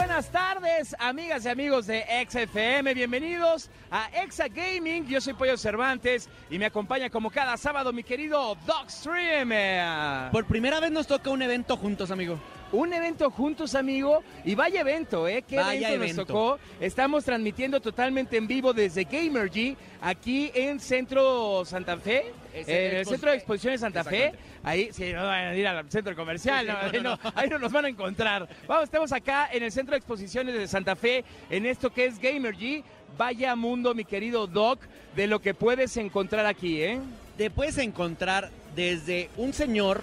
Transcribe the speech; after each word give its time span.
Buenas 0.00 0.30
tardes, 0.30 0.96
amigas 0.98 1.44
y 1.44 1.48
amigos 1.50 1.86
de 1.86 2.02
XFM. 2.26 2.94
Bienvenidos 2.94 3.68
a 3.90 4.08
Exa 4.22 4.48
Gaming. 4.48 5.06
Yo 5.06 5.20
soy 5.20 5.34
Pollo 5.34 5.58
Cervantes 5.58 6.26
y 6.48 6.58
me 6.58 6.64
acompaña 6.64 7.10
como 7.10 7.30
cada 7.30 7.58
sábado 7.58 7.92
mi 7.92 8.02
querido 8.02 8.56
Dogstream. 8.66 9.50
Eh, 9.52 10.28
Por 10.32 10.46
primera 10.46 10.80
vez 10.80 10.90
nos 10.90 11.06
toca 11.06 11.28
un 11.28 11.42
evento 11.42 11.76
juntos, 11.76 12.10
amigo. 12.10 12.40
Un 12.72 12.92
evento 12.92 13.30
juntos, 13.30 13.74
amigo. 13.74 14.22
Y 14.44 14.54
vaya 14.54 14.80
evento, 14.80 15.26
¿eh? 15.26 15.42
¿Qué 15.46 15.56
Vaya 15.56 15.92
evento, 15.92 16.18
nos 16.18 16.26
tocó? 16.26 16.58
Estamos 16.80 17.24
transmitiendo 17.24 17.80
totalmente 17.80 18.36
en 18.36 18.46
vivo 18.46 18.72
desde 18.72 19.04
Gamergy, 19.04 19.76
aquí 20.00 20.50
en 20.54 20.78
Centro 20.78 21.64
Santa 21.64 21.96
Fe. 21.96 22.32
En 22.54 22.96
el 22.96 23.06
Centro 23.06 23.30
de 23.30 23.36
Exposiciones 23.36 23.80
Santa 23.80 24.04
Fe. 24.04 24.32
Ahí, 24.62 24.90
sí, 24.92 25.12
no 25.12 25.24
van 25.24 25.48
a 25.48 25.56
ir 25.56 25.66
al 25.66 25.90
centro 25.90 26.14
comercial, 26.14 26.66
no, 26.66 26.76
ahí, 26.76 27.00
no, 27.00 27.18
ahí 27.34 27.48
no 27.48 27.58
nos 27.58 27.72
van 27.72 27.86
a 27.86 27.88
encontrar. 27.88 28.46
Vamos, 28.68 28.84
estamos 28.84 29.10
acá 29.12 29.48
en 29.50 29.62
el 29.62 29.72
Centro 29.72 29.92
de 29.92 29.98
Exposiciones 29.98 30.54
de 30.54 30.68
Santa 30.68 30.96
Fe, 30.96 31.24
en 31.48 31.64
esto 31.64 31.90
que 31.90 32.04
es 32.04 32.18
Gamergy. 32.18 32.84
Vaya 33.16 33.56
mundo, 33.56 33.94
mi 33.94 34.04
querido 34.04 34.46
Doc, 34.46 34.80
de 35.16 35.26
lo 35.26 35.40
que 35.40 35.54
puedes 35.54 35.96
encontrar 35.96 36.46
aquí, 36.46 36.82
¿eh? 36.82 37.00
Te 37.36 37.50
puedes 37.50 37.78
encontrar 37.78 38.50
desde 38.76 39.30
un 39.36 39.52
señor 39.52 40.02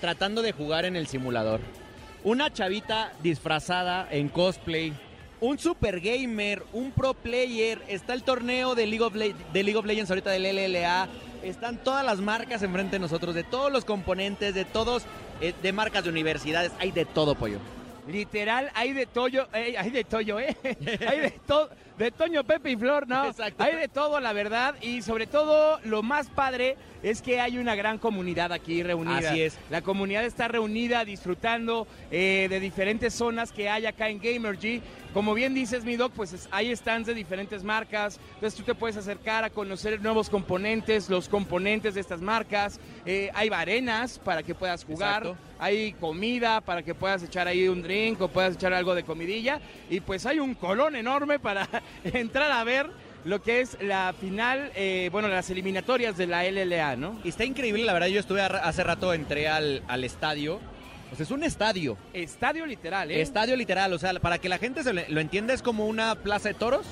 tratando 0.00 0.40
de 0.40 0.52
jugar 0.52 0.86
en 0.86 0.96
el 0.96 1.06
simulador, 1.06 1.60
una 2.24 2.52
chavita 2.52 3.12
disfrazada 3.22 4.06
en 4.10 4.28
cosplay, 4.28 4.92
un 5.40 5.58
super 5.58 6.00
gamer, 6.00 6.62
un 6.72 6.92
pro 6.92 7.14
player, 7.14 7.80
está 7.88 8.12
el 8.12 8.22
torneo 8.22 8.74
de 8.74 8.86
League 8.86 9.04
of, 9.04 9.14
League 9.14 9.76
of 9.76 9.86
Legends 9.86 10.10
ahorita 10.10 10.30
del 10.30 10.42
LLA, 10.42 11.08
están 11.42 11.78
todas 11.78 12.04
las 12.04 12.20
marcas 12.20 12.62
enfrente 12.62 12.96
de 12.96 13.00
nosotros, 13.00 13.34
de 13.34 13.44
todos 13.44 13.72
los 13.72 13.84
componentes, 13.84 14.54
de 14.54 14.64
todos, 14.64 15.04
eh, 15.40 15.54
de 15.62 15.72
marcas 15.72 16.04
de 16.04 16.10
universidades, 16.10 16.72
hay 16.78 16.90
de 16.90 17.06
todo, 17.06 17.34
pollo. 17.34 17.58
Literal, 18.08 18.70
hay 18.74 18.92
de 18.92 19.06
Toyo, 19.06 19.46
eh, 19.52 19.76
hay 19.78 19.90
de 19.90 20.04
Toyo, 20.04 20.40
¿eh? 20.40 20.56
Hay 21.06 21.20
de 21.20 21.30
todo, 21.46 21.70
de 22.00 22.10
Toño, 22.10 22.44
Pepe 22.44 22.70
y 22.70 22.76
Flor, 22.76 23.06
¿no? 23.06 23.26
Exacto. 23.26 23.62
Hay 23.62 23.76
de 23.76 23.86
todo, 23.88 24.20
la 24.20 24.32
verdad, 24.32 24.74
y 24.80 25.02
sobre 25.02 25.26
todo 25.26 25.78
lo 25.84 26.02
más 26.02 26.28
padre 26.28 26.76
es 27.02 27.22
que 27.22 27.40
hay 27.40 27.56
una 27.58 27.74
gran 27.74 27.98
comunidad 27.98 28.52
aquí 28.52 28.82
reunida. 28.82 29.18
Así 29.30 29.42
es. 29.42 29.58
La 29.70 29.80
comunidad 29.82 30.24
está 30.24 30.48
reunida 30.48 31.04
disfrutando 31.04 31.86
eh, 32.10 32.46
de 32.50 32.60
diferentes 32.60 33.14
zonas 33.14 33.52
que 33.52 33.68
hay 33.70 33.86
acá 33.86 34.08
en 34.08 34.18
Gamergy. 34.20 34.82
Como 35.14 35.34
bien 35.34 35.54
dices, 35.54 35.84
mi 35.84 35.96
doc, 35.96 36.12
pues 36.12 36.32
es- 36.34 36.48
hay 36.52 36.74
stands 36.76 37.06
de 37.06 37.14
diferentes 37.14 37.64
marcas. 37.64 38.20
Entonces 38.34 38.54
tú 38.54 38.62
te 38.64 38.74
puedes 38.74 38.96
acercar 38.98 39.44
a 39.44 39.50
conocer 39.50 40.00
nuevos 40.02 40.28
componentes, 40.30 41.08
los 41.08 41.28
componentes 41.28 41.94
de 41.94 42.00
estas 42.02 42.20
marcas. 42.20 42.78
Eh, 43.06 43.30
hay 43.34 43.48
arenas 43.52 44.18
para 44.18 44.42
que 44.42 44.54
puedas 44.54 44.84
jugar. 44.84 45.22
Exacto. 45.26 45.36
Hay 45.58 45.92
comida 45.94 46.60
para 46.62 46.82
que 46.82 46.94
puedas 46.94 47.22
echar 47.22 47.46
ahí 47.48 47.66
un 47.68 47.82
drink 47.82 48.20
o 48.20 48.28
puedas 48.28 48.54
echar 48.54 48.72
algo 48.74 48.94
de 48.94 49.02
comidilla. 49.04 49.60
Y 49.90 50.00
pues 50.00 50.24
hay 50.26 50.38
un 50.38 50.54
colón 50.54 50.96
enorme 50.96 51.38
para 51.38 51.66
entrar 52.04 52.50
a 52.52 52.64
ver 52.64 52.90
lo 53.24 53.42
que 53.42 53.60
es 53.60 53.76
la 53.82 54.14
final, 54.18 54.72
eh, 54.74 55.08
bueno, 55.12 55.28
las 55.28 55.50
eliminatorias 55.50 56.16
de 56.16 56.26
la 56.26 56.44
LLA, 56.44 56.96
¿no? 56.96 57.18
Y 57.22 57.28
está 57.28 57.44
increíble, 57.44 57.84
la 57.84 57.92
verdad, 57.92 58.08
yo 58.08 58.20
estuve 58.20 58.40
hace 58.40 58.82
rato, 58.82 59.12
entré 59.12 59.48
al, 59.48 59.82
al 59.88 60.04
estadio, 60.04 60.60
o 61.12 61.16
sea, 61.16 61.24
es 61.24 61.30
un 61.30 61.42
estadio. 61.42 61.96
Estadio 62.12 62.64
literal, 62.66 63.10
¿eh? 63.10 63.20
Estadio 63.20 63.56
literal, 63.56 63.92
o 63.92 63.98
sea, 63.98 64.14
para 64.20 64.38
que 64.38 64.48
la 64.48 64.58
gente 64.58 64.82
se 64.82 64.92
lo 64.92 65.20
entienda 65.20 65.52
es 65.52 65.62
como 65.62 65.86
una 65.86 66.14
plaza 66.14 66.48
de 66.48 66.54
toros. 66.54 66.86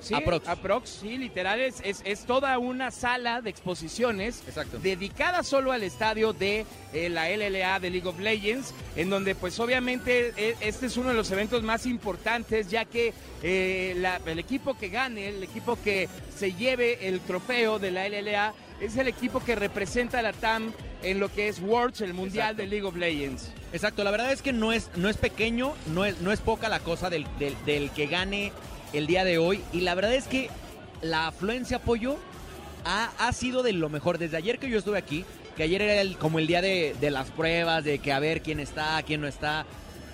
Sí, 0.00 0.14
aprox. 0.14 0.48
aprox, 0.48 0.88
sí, 1.00 1.18
literal, 1.18 1.60
es, 1.60 1.80
es, 1.84 2.00
es 2.04 2.24
toda 2.24 2.58
una 2.58 2.90
sala 2.90 3.40
de 3.42 3.50
exposiciones 3.50 4.42
Exacto. 4.46 4.78
dedicada 4.78 5.42
solo 5.42 5.72
al 5.72 5.82
estadio 5.82 6.32
de 6.32 6.64
eh, 6.92 7.08
la 7.08 7.28
LLA 7.28 7.80
de 7.80 7.90
League 7.90 8.08
of 8.08 8.18
Legends, 8.18 8.72
en 8.96 9.10
donde 9.10 9.34
pues 9.34 9.58
obviamente 9.60 10.32
e- 10.36 10.56
este 10.60 10.86
es 10.86 10.96
uno 10.96 11.10
de 11.10 11.14
los 11.14 11.30
eventos 11.30 11.62
más 11.62 11.86
importantes, 11.86 12.68
ya 12.70 12.84
que 12.84 13.12
eh, 13.42 13.94
la- 13.98 14.20
el 14.26 14.38
equipo 14.38 14.74
que 14.76 14.88
gane, 14.88 15.28
el 15.28 15.42
equipo 15.42 15.78
que 15.82 16.08
se 16.36 16.52
lleve 16.54 17.06
el 17.08 17.20
trofeo 17.20 17.78
de 17.78 17.90
la 17.90 18.06
LLA, 18.08 18.54
es 18.80 18.96
el 18.96 19.08
equipo 19.08 19.40
que 19.44 19.54
representa 19.56 20.20
a 20.20 20.22
la 20.22 20.32
TAM 20.32 20.72
en 21.02 21.20
lo 21.20 21.30
que 21.30 21.48
es 21.48 21.60
Worlds, 21.60 22.00
el 22.00 22.14
Mundial 22.14 22.52
Exacto. 22.52 22.62
de 22.62 22.68
League 22.68 22.86
of 22.86 22.96
Legends. 22.96 23.52
Exacto, 23.74 24.02
la 24.04 24.10
verdad 24.10 24.32
es 24.32 24.40
que 24.40 24.52
no 24.54 24.72
es, 24.72 24.90
no 24.96 25.08
es 25.10 25.18
pequeño, 25.18 25.74
no 25.92 26.04
es, 26.06 26.20
no 26.22 26.32
es 26.32 26.40
poca 26.40 26.68
la 26.70 26.80
cosa 26.80 27.10
del, 27.10 27.26
del, 27.38 27.54
del 27.66 27.90
que 27.90 28.06
gane 28.06 28.52
el 28.92 29.06
día 29.06 29.24
de 29.24 29.38
hoy. 29.38 29.60
Y 29.72 29.80
la 29.80 29.94
verdad 29.94 30.14
es 30.14 30.26
que 30.26 30.50
la 31.02 31.28
afluencia 31.28 31.78
apoyo 31.78 32.16
ha, 32.84 33.10
ha 33.18 33.32
sido 33.32 33.62
de 33.62 33.72
lo 33.72 33.88
mejor. 33.88 34.18
Desde 34.18 34.36
ayer 34.36 34.58
que 34.58 34.68
yo 34.70 34.78
estuve 34.78 34.98
aquí, 34.98 35.24
que 35.56 35.62
ayer 35.64 35.82
era 35.82 36.00
el- 36.00 36.16
como 36.16 36.38
el 36.38 36.46
día 36.46 36.60
de, 36.62 36.94
de 37.00 37.10
las 37.10 37.30
pruebas, 37.30 37.84
de 37.84 37.98
que 37.98 38.12
a 38.12 38.18
ver 38.18 38.42
quién 38.42 38.60
está, 38.60 39.02
quién 39.02 39.20
no 39.20 39.26
está. 39.26 39.66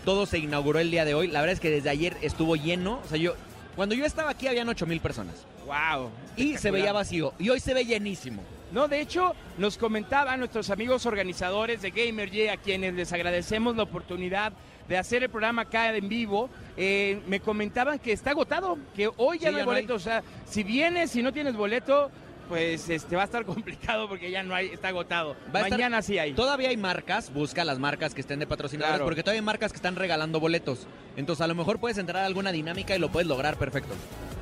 Todo 0.04 0.26
se 0.26 0.38
inauguró 0.38 0.78
el 0.78 0.90
día 0.90 1.04
de 1.04 1.14
hoy. 1.14 1.28
La 1.28 1.40
verdad 1.40 1.54
es 1.54 1.60
que 1.60 1.70
desde 1.70 1.90
ayer 1.90 2.16
estuvo 2.22 2.56
lleno. 2.56 3.00
O 3.04 3.08
sea, 3.08 3.18
yo, 3.18 3.34
cuando 3.74 3.94
yo 3.94 4.04
estaba 4.04 4.30
aquí 4.30 4.46
habían 4.46 4.68
8 4.68 4.86
mil 4.86 5.00
personas. 5.00 5.34
¡Wow! 5.66 6.10
Y 6.36 6.56
se 6.58 6.70
veía 6.70 6.92
vacío. 6.92 7.34
Y 7.38 7.48
hoy 7.48 7.58
se 7.60 7.74
ve 7.74 7.84
llenísimo. 7.84 8.40
No, 8.72 8.88
de 8.88 9.00
hecho, 9.00 9.34
nos 9.58 9.78
comentaban 9.78 10.38
nuestros 10.40 10.70
amigos 10.70 11.06
organizadores 11.06 11.82
de 11.82 11.90
Gamergy, 11.90 12.48
a 12.48 12.56
quienes 12.56 12.94
les 12.94 13.12
agradecemos 13.12 13.76
la 13.76 13.84
oportunidad 13.84 14.52
de 14.88 14.96
hacer 14.98 15.22
el 15.22 15.30
programa 15.30 15.62
acá 15.62 15.94
en 15.94 16.08
vivo, 16.08 16.48
eh, 16.76 17.20
me 17.26 17.40
comentaban 17.40 17.98
que 17.98 18.12
está 18.12 18.30
agotado, 18.30 18.78
que 18.94 19.08
hoy 19.16 19.38
ya 19.38 19.48
Sí, 19.48 19.54
no 19.54 19.58
hay 19.58 19.62
ya 19.62 19.64
no 19.64 19.70
hay. 19.72 19.76
boleto. 19.82 19.94
O 19.94 19.98
sea, 19.98 20.22
si 20.46 20.62
vienes 20.62 21.14
y 21.16 21.22
no 21.22 21.32
tienes 21.32 21.54
boleto, 21.56 22.10
pues 22.48 22.88
este 22.88 23.16
va 23.16 23.22
a 23.22 23.24
estar 23.24 23.44
complicado 23.46 24.08
porque 24.08 24.30
ya 24.30 24.42
no 24.44 24.54
hay, 24.54 24.68
está 24.68 24.88
agotado. 24.88 25.34
Va 25.54 25.60
a 25.60 25.62
estar- 25.64 25.70
Mañana 25.72 26.00
sí 26.02 26.18
hay. 26.18 26.32
Todavía 26.32 26.68
hay 26.68 26.76
marcas, 26.76 27.32
busca 27.32 27.64
las 27.64 27.78
marcas 27.80 28.14
que 28.14 28.20
estén 28.20 28.38
de 28.38 28.46
patrocinadores, 28.46 28.98
Claro. 28.98 29.04
porque 29.04 29.22
todavía 29.24 29.40
hay 29.40 29.44
marcas 29.44 29.72
que 29.72 29.76
están 29.76 29.96
regalando 29.96 30.38
boletos. 30.38 30.86
Entonces 31.16 31.42
a 31.42 31.48
lo 31.48 31.54
mejor 31.56 31.80
puedes 31.80 31.98
entrar 31.98 32.22
a 32.22 32.26
alguna 32.26 32.52
dinámica 32.52 32.94
y 32.94 32.98
lo 33.00 33.10
puedes 33.10 33.26
lograr 33.26 33.56
perfecto. 33.56 33.94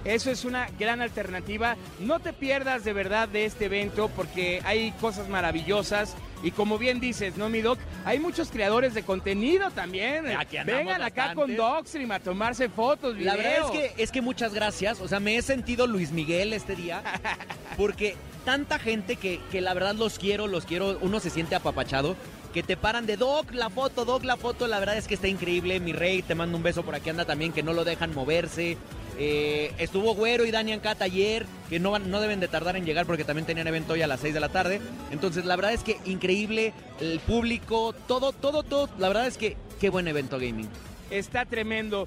Eso 0.05 0.31
es 0.31 0.44
una 0.44 0.69
gran 0.78 1.00
alternativa. 1.00 1.76
No 1.99 2.21
te 2.21 2.34
pierdas 2.34 2.84
de 2.84 2.93
verdad 2.93 3.26
de 3.26 3.47
este 3.47 3.65
evento 3.66 4.11
porque 4.15 4.61
hay 4.65 4.91
cosas 5.00 5.31
maravillosas. 5.31 6.15
Y 6.44 6.50
como 6.50 6.78
bien 6.78 7.00
dices, 7.00 7.38
¿no, 7.38 7.49
mi 7.49 7.62
Doc? 7.62 7.78
Hay 8.05 8.21
muchos 8.21 8.50
creadores 8.50 8.93
de 8.93 9.03
contenido 9.03 9.71
también. 9.71 10.27
Aquí 10.37 10.59
Vengan 10.65 11.00
acá 11.03 11.34
con. 11.34 11.56
Docstream 11.56 12.12
a 12.12 12.21
tomarse 12.21 12.69
fotos, 12.69 13.19
La 13.19 13.34
verdad 13.34 13.53
es 13.53 13.71
videos. 13.71 13.93
que, 13.94 14.03
es 14.03 14.12
que 14.12 14.21
muchas 14.21 14.53
gracias. 14.53 15.00
O 15.00 15.09
sea, 15.09 15.21
me 15.21 15.37
he 15.37 15.43
sentido 15.43 15.87
Luis 15.87 16.12
Miguel 16.12 16.53
este 16.53 16.77
día. 16.77 17.03
Porque 17.78 18.15
tanta 18.44 18.78
gente 18.78 19.16
que, 19.16 19.41
que 19.50 19.62
la 19.62 19.72
verdad 19.72 19.94
los 19.94 20.19
quiero, 20.19 20.47
los 20.47 20.66
quiero, 20.66 20.99
uno 21.00 21.19
se 21.19 21.31
siente 21.31 21.55
apapachado. 21.55 22.15
Que 22.53 22.62
te 22.62 22.76
paran 22.76 23.06
de 23.06 23.16
Doc, 23.16 23.53
la 23.53 23.71
foto, 23.71 24.05
Doc, 24.05 24.22
la 24.22 24.37
foto. 24.37 24.66
La 24.69 24.78
verdad 24.78 24.99
es 24.99 25.09
que 25.09 25.15
está 25.15 25.28
increíble. 25.28 25.81
Mi 25.81 25.93
rey, 25.93 26.21
te 26.22 26.34
mando 26.34 26.59
un 26.59 26.62
beso 26.62 26.84
por 26.84 26.94
aquí 26.94 27.09
anda 27.09 27.25
también, 27.25 27.53
que 27.53 27.62
no 27.62 27.72
lo 27.72 27.84
dejan 27.84 28.15
moverse. 28.15 28.76
Eh, 29.19 29.72
estuvo 29.78 30.14
Güero 30.14 30.44
y 30.44 30.50
Daniel 30.50 30.80
Cat 30.80 31.02
ayer, 31.02 31.47
que 31.69 31.78
no, 31.78 31.98
no 31.98 32.20
deben 32.20 32.41
de 32.41 32.48
tardar 32.48 32.76
en 32.76 32.84
llegar 32.84 33.06
porque 33.06 33.25
también 33.25 33.47
tenían 33.47 33.66
evento 33.66 33.92
hoy 33.92 34.02
a 34.02 34.06
las 34.06 34.20
6 34.20 34.34
de 34.34 34.41
la 34.41 34.48
tarde. 34.48 34.80
Entonces, 35.10 35.44
la 35.44 35.56
verdad 35.56 35.72
es 35.72 35.82
que 35.82 35.98
increíble, 36.04 36.72
el 37.00 37.20
público, 37.20 37.94
todo, 38.06 38.32
todo, 38.32 38.62
todo. 38.62 38.88
La 38.98 39.08
verdad 39.08 39.26
es 39.26 39.37
que 39.37 39.56
qué 39.81 39.90
buen 39.90 40.08
evento 40.08 40.38
gaming. 40.38 40.69
Está 41.11 41.44
tremendo. 41.44 42.05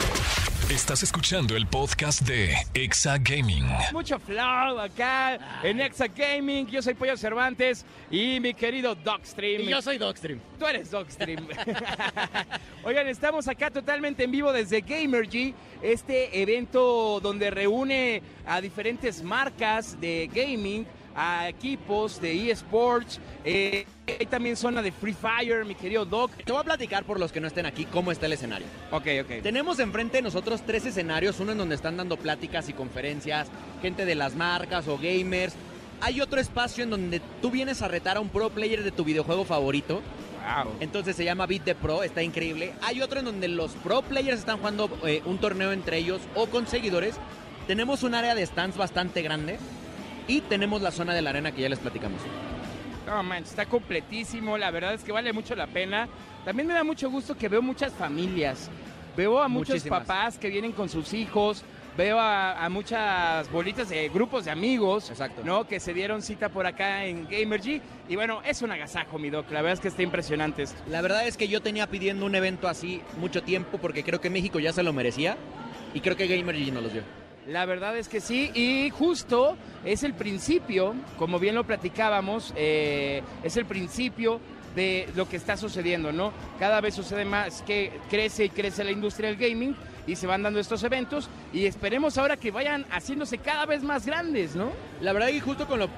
Estás 0.70 1.02
escuchando 1.02 1.56
el 1.56 1.66
podcast 1.66 2.24
de 2.24 2.54
Exa 2.74 3.18
Gaming. 3.20 3.66
Mucho 3.94 4.20
flow 4.20 4.78
acá 4.78 5.62
en 5.64 5.80
Exa 5.80 6.08
Gaming. 6.08 6.68
Yo 6.68 6.82
soy 6.82 6.94
Pollo 6.94 7.16
Cervantes 7.16 7.86
y 8.12 8.42
mi 8.42 8.54
querido 8.54 8.94
Docstream. 8.94 9.82
soy 9.82 9.98
Docstream. 9.98 10.42
Tú 10.60 10.66
eres 10.66 10.92
Dogstream. 10.92 11.48
Oigan, 12.84 13.08
estamos 13.08 13.48
acá 13.48 13.72
totalmente 13.72 14.26
en 14.26 14.32
vivo 14.32 14.52
desde 14.52 14.82
Gamergy, 14.82 15.56
este 15.82 16.42
evento 16.42 17.22
donde 17.22 17.50
reúne 17.50 18.22
a 18.46 18.60
diferentes 18.60 19.24
marcas 19.24 19.98
de 20.02 20.30
gaming, 20.34 20.86
a 21.18 21.50
equipos 21.50 22.22
de 22.22 22.52
eSports. 22.52 23.20
Eh, 23.44 23.86
hay 24.08 24.26
también 24.28 24.56
zona 24.56 24.82
de 24.82 24.92
Free 24.92 25.14
Fire, 25.14 25.66
mi 25.66 25.74
querido 25.74 26.06
Doc. 26.06 26.32
Te 26.46 26.52
voy 26.52 26.62
a 26.62 26.64
platicar 26.64 27.04
por 27.04 27.20
los 27.20 27.32
que 27.32 27.42
no 27.42 27.48
estén 27.48 27.66
aquí 27.66 27.86
cómo 27.86 28.12
está 28.12 28.28
el 28.28 28.34
escenario. 28.34 28.68
Ok, 28.92 29.08
ok. 29.24 29.42
Tenemos 29.42 29.80
enfrente 29.80 30.18
de 30.18 30.22
nosotros 30.22 30.62
tres 30.66 30.86
escenarios, 30.86 31.40
uno 31.40 31.54
en 31.54 31.58
donde 31.58 31.76
están 31.76 31.98
dando 31.98 32.18
pláticas 32.18 32.70
y 32.70 32.74
conferencias, 32.74 33.48
gente 33.82 34.06
de 34.06 34.16
las 34.16 34.36
marcas 34.36 34.88
o 34.88 34.98
gamers. 34.98 35.56
Hay 36.00 36.22
otro 36.22 36.40
espacio 36.40 36.84
en 36.84 36.92
donde 36.92 37.20
tú 37.42 37.50
vienes 37.50 37.82
a 37.82 37.88
retar 37.88 38.18
a 38.18 38.20
un 38.20 38.30
pro 38.30 38.52
player 38.52 38.84
de 38.84 38.92
tu 38.92 39.04
videojuego 39.04 39.44
favorito. 39.44 40.04
Wow. 40.66 40.76
Entonces 40.80 41.16
se 41.16 41.26
llama 41.26 41.48
Beat 41.48 41.64
the 41.64 41.76
Pro, 41.76 42.04
está 42.04 42.22
increíble. 42.22 42.74
Hay 42.84 43.02
otro 43.02 43.20
en 43.20 43.26
donde 43.26 43.48
los 43.48 43.72
pro 43.72 44.04
players 44.04 44.40
están 44.40 44.60
jugando 44.60 44.90
eh, 45.04 45.24
un 45.26 45.40
torneo 45.40 45.72
entre 45.72 45.98
ellos 45.98 46.22
o 46.36 46.46
con 46.46 46.68
seguidores. 46.68 47.16
Tenemos 47.66 48.04
un 48.04 48.14
área 48.14 48.36
de 48.36 48.46
stands 48.46 48.78
bastante 48.78 49.24
grande 49.24 49.58
y 50.28 50.42
tenemos 50.42 50.82
la 50.82 50.92
zona 50.92 51.14
de 51.14 51.22
la 51.22 51.30
arena 51.32 51.52
que 51.52 51.62
ya 51.62 51.70
les 51.70 51.80
platicamos. 51.80 52.20
No, 53.06 53.24
man, 53.24 53.44
está 53.44 53.66
completísimo. 53.66 54.58
La 54.58 54.70
verdad 54.72 54.94
es 54.94 55.04
que 55.04 55.12
vale 55.12 55.32
mucho 55.32 55.56
la 55.56 55.68
pena. 55.68 56.08
También 56.44 56.68
me 56.68 56.74
da 56.74 56.84
mucho 56.84 57.10
gusto 57.10 57.38
que 57.38 57.48
veo 57.48 57.62
muchas 57.62 57.94
familias. 57.94 58.70
Veo 59.16 59.42
a 59.42 59.48
muchos 59.48 59.76
Muchísimas. 59.76 60.00
papás 60.02 60.38
que 60.38 60.50
vienen 60.50 60.74
con 60.74 60.90
sus 60.90 61.14
hijos. 61.14 61.64
Veo 61.98 62.20
a, 62.20 62.64
a 62.64 62.70
muchas 62.70 63.50
bolitas 63.52 63.90
de 63.90 64.10
grupos 64.10 64.46
de 64.46 64.52
amigos, 64.52 65.10
Exacto. 65.10 65.42
¿no? 65.44 65.66
Que 65.66 65.80
se 65.80 65.94
dieron 65.96 66.22
cita 66.22 66.50
por 66.50 66.68
acá 66.68 67.06
en 67.06 67.28
Gamergy. 67.28 67.82
Y 68.08 68.16
bueno, 68.16 68.42
es 68.46 68.62
un 68.62 68.72
agasajo, 68.72 69.18
mi 69.18 69.32
doc. 69.32 69.50
La 69.50 69.62
verdad 69.62 69.74
es 69.74 69.80
que 69.80 69.88
está 69.88 70.04
impresionante 70.04 70.62
esto. 70.64 70.80
La 70.90 71.02
verdad 71.02 71.26
es 71.26 71.38
que 71.38 71.48
yo 71.48 71.62
tenía 71.62 71.88
pidiendo 71.88 72.26
un 72.26 72.36
evento 72.36 72.68
así 72.68 73.02
mucho 73.20 73.42
tiempo 73.42 73.80
porque 73.80 74.04
creo 74.04 74.22
que 74.22 74.30
México 74.30 74.60
ya 74.60 74.74
se 74.74 74.84
lo 74.84 74.94
merecía 74.94 75.38
y 75.96 76.02
creo 76.02 76.16
que 76.16 76.28
Gamergy 76.28 76.70
nos 76.70 76.84
los 76.84 76.94
dio. 76.94 77.02
La 77.48 77.66
verdad 77.66 77.98
es 77.98 78.10
que 78.10 78.20
sí, 78.20 78.52
y 78.54 78.90
justo 78.90 79.56
es 79.86 80.04
el 80.04 80.14
principio, 80.14 80.94
como 81.18 81.40
bien 81.40 81.56
lo 81.56 81.64
platicábamos, 81.66 82.54
eh, 82.58 83.22
es 83.44 83.56
el 83.56 83.66
principio 83.66 84.42
de 84.76 85.08
lo 85.16 85.28
que 85.30 85.38
está 85.38 85.56
sucediendo, 85.58 86.12
¿no? 86.12 86.34
Cada 86.60 86.82
vez 86.82 86.94
sucede 86.94 87.24
más 87.26 87.62
que 87.62 87.92
crece 88.10 88.46
y 88.46 88.50
crece 88.50 88.84
la 88.84 88.92
industria 88.92 89.30
del 89.30 89.38
gaming 89.38 89.76
y 90.06 90.16
se 90.16 90.28
van 90.28 90.44
dando 90.44 90.60
estos 90.60 90.84
eventos 90.84 91.30
y 91.54 91.66
esperemos 91.66 92.18
ahora 92.18 92.38
que 92.38 92.52
vayan 92.52 92.86
haciéndose 92.92 93.38
cada 93.40 93.66
vez 93.66 93.82
más 93.82 94.06
grandes, 94.06 94.56
¿no? 94.56 94.70
La 95.02 95.14
verdad 95.14 95.28
que 95.30 95.40
justo 95.42 95.68
con 95.68 95.80
lo- 95.80 95.90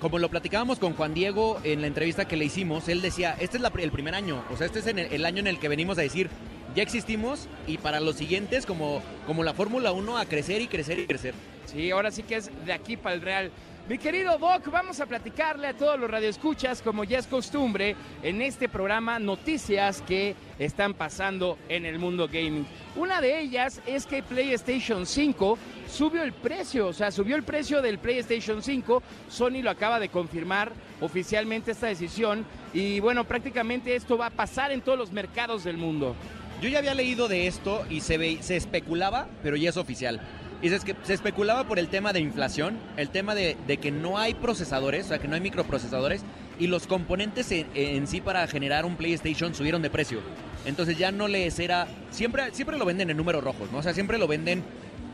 como, 0.00 0.18
lo 0.18 0.28
platicábamos 0.28 0.78
con 0.78 0.92
Juan 0.94 1.14
Diego 1.14 1.60
en 1.64 1.80
la 1.80 1.86
entrevista 1.86 2.26
que 2.26 2.36
le 2.36 2.44
hicimos, 2.44 2.88
él 2.88 3.00
decía, 3.00 3.36
este 3.40 3.58
es 3.58 3.64
el 3.78 3.90
primer 3.92 4.14
año, 4.14 4.42
o 4.52 4.56
sea, 4.56 4.66
este 4.66 4.80
es 4.80 4.86
el 4.88 5.24
año 5.24 5.38
en 5.38 5.46
el 5.46 5.58
que 5.58 5.68
venimos 5.68 5.96
a 5.98 6.02
decir, 6.02 6.28
ya 6.76 6.82
existimos 6.82 7.48
y 7.66 7.78
para 7.78 8.00
los 8.00 8.16
siguientes, 8.16 8.66
como, 8.66 9.02
como 9.26 9.42
la 9.42 9.54
Fórmula 9.54 9.92
1, 9.92 10.18
a 10.18 10.26
crecer 10.26 10.60
y 10.60 10.68
crecer 10.68 10.98
y 10.98 11.06
crecer. 11.06 11.34
Sí, 11.64 11.90
ahora 11.90 12.10
sí 12.10 12.22
que 12.22 12.36
es 12.36 12.50
de 12.66 12.72
aquí 12.74 12.98
para 12.98 13.14
el 13.14 13.22
Real. 13.22 13.50
Mi 13.88 13.98
querido 13.98 14.36
Doc, 14.36 14.68
vamos 14.70 15.00
a 15.00 15.06
platicarle 15.06 15.68
a 15.68 15.72
todos 15.72 15.98
los 15.98 16.10
radioescuchas, 16.10 16.82
como 16.82 17.04
ya 17.04 17.18
es 17.18 17.26
costumbre, 17.28 17.96
en 18.22 18.42
este 18.42 18.68
programa 18.68 19.18
noticias 19.18 20.02
que 20.02 20.34
están 20.58 20.92
pasando 20.92 21.56
en 21.68 21.86
el 21.86 21.98
mundo 21.98 22.26
gaming. 22.26 22.66
Una 22.96 23.20
de 23.20 23.40
ellas 23.40 23.80
es 23.86 24.04
que 24.04 24.22
PlayStation 24.22 25.06
5 25.06 25.58
subió 25.88 26.24
el 26.24 26.32
precio, 26.32 26.88
o 26.88 26.92
sea, 26.92 27.10
subió 27.10 27.36
el 27.36 27.44
precio 27.44 27.80
del 27.80 27.98
PlayStation 27.98 28.60
5. 28.60 29.02
Sony 29.28 29.62
lo 29.62 29.70
acaba 29.70 30.00
de 30.00 30.08
confirmar 30.08 30.72
oficialmente 31.00 31.70
esta 31.70 31.86
decisión 31.86 32.44
y 32.74 33.00
bueno, 33.00 33.24
prácticamente 33.24 33.94
esto 33.94 34.18
va 34.18 34.26
a 34.26 34.30
pasar 34.30 34.72
en 34.72 34.80
todos 34.80 34.98
los 34.98 35.12
mercados 35.12 35.64
del 35.64 35.76
mundo. 35.76 36.16
Yo 36.62 36.68
ya 36.68 36.78
había 36.78 36.94
leído 36.94 37.28
de 37.28 37.46
esto 37.46 37.84
y 37.90 38.00
se, 38.00 38.18
ve, 38.18 38.38
se 38.40 38.56
especulaba, 38.56 39.28
pero 39.42 39.56
ya 39.56 39.70
es 39.70 39.76
oficial. 39.76 40.20
Y 40.62 40.70
que 40.70 40.96
se 41.02 41.12
especulaba 41.14 41.64
por 41.68 41.78
el 41.78 41.88
tema 41.88 42.12
de 42.14 42.20
inflación, 42.20 42.78
el 42.96 43.10
tema 43.10 43.34
de, 43.34 43.56
de 43.66 43.76
que 43.76 43.90
no 43.90 44.16
hay 44.18 44.32
procesadores, 44.34 45.04
o 45.06 45.08
sea, 45.10 45.18
que 45.18 45.28
no 45.28 45.34
hay 45.34 45.40
microprocesadores, 45.42 46.22
y 46.58 46.66
los 46.68 46.86
componentes 46.86 47.52
en, 47.52 47.66
en 47.74 48.06
sí 48.06 48.22
para 48.22 48.46
generar 48.46 48.86
un 48.86 48.96
PlayStation 48.96 49.54
subieron 49.54 49.82
de 49.82 49.90
precio. 49.90 50.20
Entonces 50.64 50.96
ya 50.96 51.12
no 51.12 51.28
les 51.28 51.58
era... 51.58 51.86
Siempre, 52.10 52.54
siempre 52.54 52.78
lo 52.78 52.86
venden 52.86 53.10
en 53.10 53.18
números 53.18 53.44
rojos, 53.44 53.70
¿no? 53.70 53.78
O 53.78 53.82
sea, 53.82 53.92
siempre 53.92 54.16
lo 54.16 54.26
venden 54.26 54.64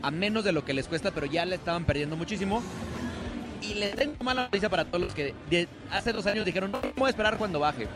a 0.01 0.11
menos 0.11 0.45
de 0.45 0.53
lo 0.53 0.63
que 0.63 0.73
les 0.73 0.87
cuesta, 0.87 1.11
pero 1.11 1.25
ya 1.25 1.45
le 1.45 1.55
estaban 1.55 1.83
perdiendo 1.83 2.15
muchísimo. 2.15 2.63
Y 3.61 3.73
les 3.75 3.95
tengo 3.95 4.15
mala 4.23 4.43
noticia 4.43 4.69
para 4.69 4.85
todos 4.85 5.01
los 5.03 5.13
que 5.13 5.33
de- 5.49 5.67
hace 5.91 6.13
dos 6.13 6.25
años 6.25 6.45
dijeron, 6.45 6.71
no, 6.71 6.79
voy 6.95 7.07
a 7.07 7.09
esperar 7.09 7.37
cuando 7.37 7.59
baje. 7.59 7.87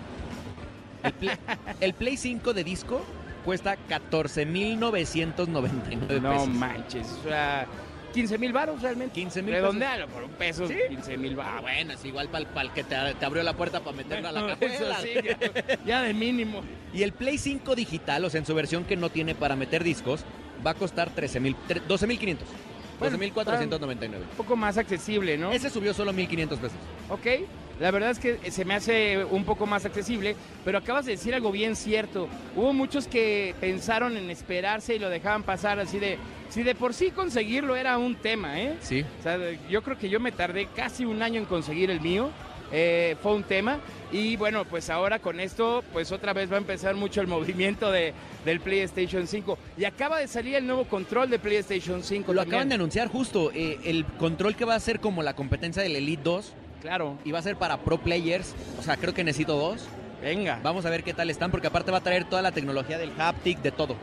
El 1.03 1.13
Play, 1.13 1.37
el 1.79 1.93
Play 1.93 2.17
5 2.17 2.53
de 2.53 2.63
disco 2.65 3.01
cuesta 3.47 3.77
14.999 3.87 6.21
No 6.21 6.31
pesos. 6.31 6.49
manches, 6.49 7.07
o 7.25 7.29
sea, 7.29 7.65
15 8.13 8.37
mil 8.37 8.51
baros 8.51 8.81
realmente. 8.81 9.13
15 9.13 9.41
mil 9.41 9.53
Redondealo 9.53 10.07
por 10.09 10.23
un 10.23 10.31
peso, 10.31 10.67
¿Sí? 10.67 10.75
15 10.89 11.17
mil 11.17 11.33
Ah, 11.33 11.43
baros. 11.43 11.61
bueno, 11.61 11.93
es 11.93 12.03
igual 12.03 12.27
para 12.27 12.61
el 12.65 12.71
que 12.71 12.83
te, 12.83 12.95
te 13.17 13.25
abrió 13.25 13.43
la 13.43 13.53
puerta 13.53 13.79
para 13.79 13.95
meterla 13.95 14.29
a 14.29 14.31
la 14.33 14.47
cajuela. 14.59 14.97
sí, 15.01 15.09
ya, 15.23 15.77
ya 15.85 16.01
de 16.01 16.13
mínimo. 16.13 16.61
Y 16.93 17.03
el 17.03 17.13
Play 17.13 17.37
5 17.37 17.73
digital, 17.75 18.25
o 18.25 18.29
sea, 18.29 18.39
en 18.39 18.45
su 18.45 18.53
versión 18.53 18.83
que 18.83 18.97
no 18.97 19.09
tiene 19.09 19.33
para 19.33 19.55
meter 19.55 19.81
discos, 19.83 20.25
va 20.65 20.71
a 20.71 20.73
costar 20.73 21.15
13.000, 21.15 21.55
tre- 21.69 21.81
12.500. 21.87 22.37
Bueno, 22.99 23.17
12.499. 23.17 24.15
Un 24.15 24.21
poco 24.35 24.57
más 24.57 24.77
accesible, 24.77 25.37
¿no? 25.37 25.51
Ese 25.53 25.69
subió 25.69 25.93
solo 25.93 26.11
1.500 26.11 26.47
pesos. 26.57 26.77
Ok, 27.09 27.27
la 27.79 27.91
verdad 27.91 28.11
es 28.11 28.19
que 28.19 28.51
se 28.51 28.65
me 28.65 28.73
hace 28.73 29.23
un 29.25 29.43
poco 29.43 29.65
más 29.67 29.85
accesible, 29.85 30.35
pero 30.65 30.77
acabas 30.79 31.05
de 31.05 31.11
decir 31.11 31.33
algo 31.35 31.51
bien 31.51 31.75
cierto. 31.75 32.27
Hubo 32.55 32.73
muchos 32.73 33.07
que 33.07 33.53
pensaron 33.59 34.17
en 34.17 34.29
esperarse 34.29 34.95
y 34.95 34.99
lo 34.99 35.09
dejaban 35.09 35.43
pasar 35.43 35.79
así 35.79 35.99
de... 35.99 36.17
Si 36.49 36.63
de 36.63 36.75
por 36.75 36.93
sí 36.93 37.11
conseguirlo 37.11 37.75
era 37.75 37.97
un 37.97 38.15
tema, 38.15 38.59
¿eh? 38.59 38.77
Sí. 38.81 39.03
O 39.19 39.23
sea, 39.23 39.37
yo 39.69 39.83
creo 39.83 39.97
que 39.97 40.09
yo 40.09 40.19
me 40.19 40.31
tardé 40.31 40.67
casi 40.75 41.03
un 41.05 41.21
año 41.21 41.39
en 41.39 41.45
conseguir 41.45 41.91
el 41.91 41.99
mío. 42.01 42.29
eh, 42.71 43.15
fue 43.21 43.33
un 43.33 43.43
tema. 43.43 43.79
Y 44.11 44.37
bueno, 44.37 44.65
pues 44.65 44.89
ahora 44.89 45.19
con 45.19 45.39
esto, 45.39 45.83
pues 45.93 46.11
otra 46.11 46.33
vez 46.33 46.49
va 46.51 46.55
a 46.55 46.59
empezar 46.59 46.95
mucho 46.95 47.21
el 47.21 47.27
movimiento 47.35 47.91
de, 47.91 48.13
del 48.45 48.59
PlayStation 48.59 49.27
5. 49.27 49.57
Y 49.77 49.85
acaba 49.85 50.19
de 50.19 50.27
salir 50.27 50.55
el 50.55 50.65
nuevo 50.65 50.85
control 50.85 51.29
de 51.29 51.39
PlayStation 51.39 52.03
5. 52.03 52.33
Lo 52.33 52.41
también. 52.41 52.53
acaban 52.55 52.69
de 52.69 52.75
anunciar 52.75 53.07
justo, 53.09 53.51
eh, 53.53 53.79
el 53.83 54.05
control 54.05 54.55
que 54.55 54.65
va 54.65 54.75
a 54.75 54.79
ser 54.79 54.99
como 54.99 55.23
la 55.23 55.35
competencia 55.35 55.81
del 55.83 55.95
Elite 55.95 56.23
2 56.23 56.53
Claro, 56.81 57.17
y 57.25 57.31
va 57.31 57.39
a 57.39 57.41
ser 57.41 57.55
para 57.57 57.77
pro 57.77 57.97
players, 57.97 58.53
o 58.79 58.83
sea, 58.83 58.97
creo 58.97 59.13
que 59.13 59.23
necesito 59.23 59.55
dos. 59.57 59.85
venga. 60.21 60.59
Vamos 60.63 60.85
a 60.85 60.89
ver 60.89 61.03
qué 61.03 61.13
tal 61.13 61.29
están, 61.29 61.51
porque 61.51 61.67
aparte 61.67 61.91
va 61.91 61.97
a 61.99 62.03
traer 62.03 62.25
toda 62.25 62.41
la 62.41 62.51
tecnología 62.51 62.97
del 62.97 63.11
haptic, 63.19 63.59
de 63.61 63.71
todo. 63.71 63.95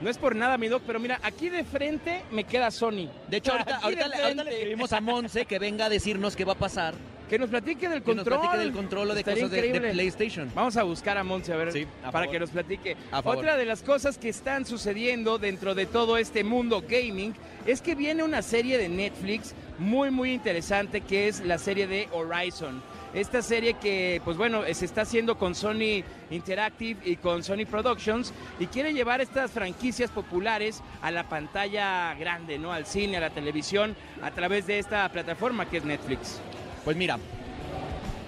No 0.00 0.08
es 0.08 0.16
por 0.18 0.36
nada, 0.36 0.56
mi 0.58 0.68
doc, 0.68 0.82
pero 0.86 1.00
mira, 1.00 1.18
aquí 1.22 1.48
de 1.48 1.64
frente 1.64 2.22
me 2.30 2.44
queda 2.44 2.70
Sony. 2.70 3.08
De 3.28 3.38
hecho, 3.38 3.52
ahorita, 3.52 3.76
Aquí 3.76 3.84
ahorita, 3.84 4.04
de 4.08 4.16
le- 4.16 4.22
ahorita 4.22 4.44
le 4.44 4.50
escribimos 4.52 4.92
a 4.92 5.00
Monse 5.00 5.44
que 5.46 5.58
venga 5.58 5.86
a 5.86 5.88
decirnos 5.88 6.36
qué 6.36 6.44
va 6.44 6.52
a 6.52 6.58
pasar. 6.58 6.94
Que 7.28 7.38
nos 7.38 7.50
platique 7.50 7.88
del 7.88 8.02
Que 8.02 8.14
nos 8.14 8.24
control. 8.24 8.40
platique 8.40 8.58
del 8.64 8.72
control 8.72 9.10
o 9.10 9.14
de 9.14 9.20
Estaría 9.20 9.44
cosas 9.44 9.60
de. 9.62 9.90
PlayStation. 9.92 10.50
Vamos 10.54 10.76
a 10.76 10.82
buscar 10.82 11.18
a 11.18 11.24
Monse 11.24 11.52
a 11.52 11.56
ver 11.56 11.72
Sí, 11.72 11.86
a 12.02 12.10
para 12.10 12.26
que 12.28 12.38
nos 12.40 12.50
platique. 12.50 12.96
A. 13.12 13.20
Otra 13.20 13.56
de 13.56 13.66
las 13.66 13.82
cosas 13.82 14.16
que 14.18 14.28
están 14.28 14.64
sucediendo 14.64 15.38
dentro 15.38 15.74
de 15.74 15.86
todo 15.86 16.16
este 16.16 16.42
mundo 16.44 16.82
gaming 16.88 17.34
es 17.66 17.82
que 17.82 17.94
viene 17.94 18.22
una 18.22 18.40
serie 18.42 18.78
de 18.78 18.88
Netflix 18.88 19.54
muy 19.78 20.10
muy 20.10 20.32
interesante 20.32 21.02
que 21.02 21.28
es 21.28 21.40
la 21.44 21.58
serie 21.58 21.86
de 21.86 22.08
Horizon. 22.12 22.82
Esta 23.14 23.40
serie 23.40 23.74
que, 23.74 24.20
pues 24.24 24.36
bueno, 24.36 24.62
se 24.72 24.84
está 24.84 25.00
haciendo 25.02 25.38
con 25.38 25.54
Sony 25.54 26.04
Interactive 26.30 27.00
y 27.04 27.16
con 27.16 27.42
Sony 27.42 27.64
Productions 27.68 28.34
y 28.60 28.66
quiere 28.66 28.92
llevar 28.92 29.22
estas 29.22 29.50
franquicias 29.50 30.10
populares 30.10 30.82
a 31.00 31.10
la 31.10 31.26
pantalla 31.26 32.14
grande, 32.14 32.58
¿no? 32.58 32.70
Al 32.72 32.84
cine, 32.84 33.16
a 33.16 33.20
la 33.20 33.30
televisión, 33.30 33.96
a 34.22 34.30
través 34.30 34.66
de 34.66 34.78
esta 34.78 35.08
plataforma 35.10 35.68
que 35.70 35.78
es 35.78 35.84
Netflix. 35.84 36.38
Pues 36.84 36.96
mira, 36.96 37.18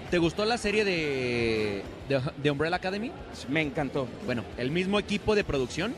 ¿te 0.09 0.17
gustó 0.17 0.45
la 0.45 0.57
serie 0.57 0.85
de, 0.85 1.83
de, 2.09 2.21
de 2.37 2.51
Umbrella 2.51 2.75
Academy? 2.75 3.11
Me 3.49 3.61
encantó. 3.61 4.07
Bueno, 4.25 4.43
el 4.57 4.71
mismo 4.71 4.99
equipo 4.99 5.35
de 5.35 5.43
producción, 5.43 5.93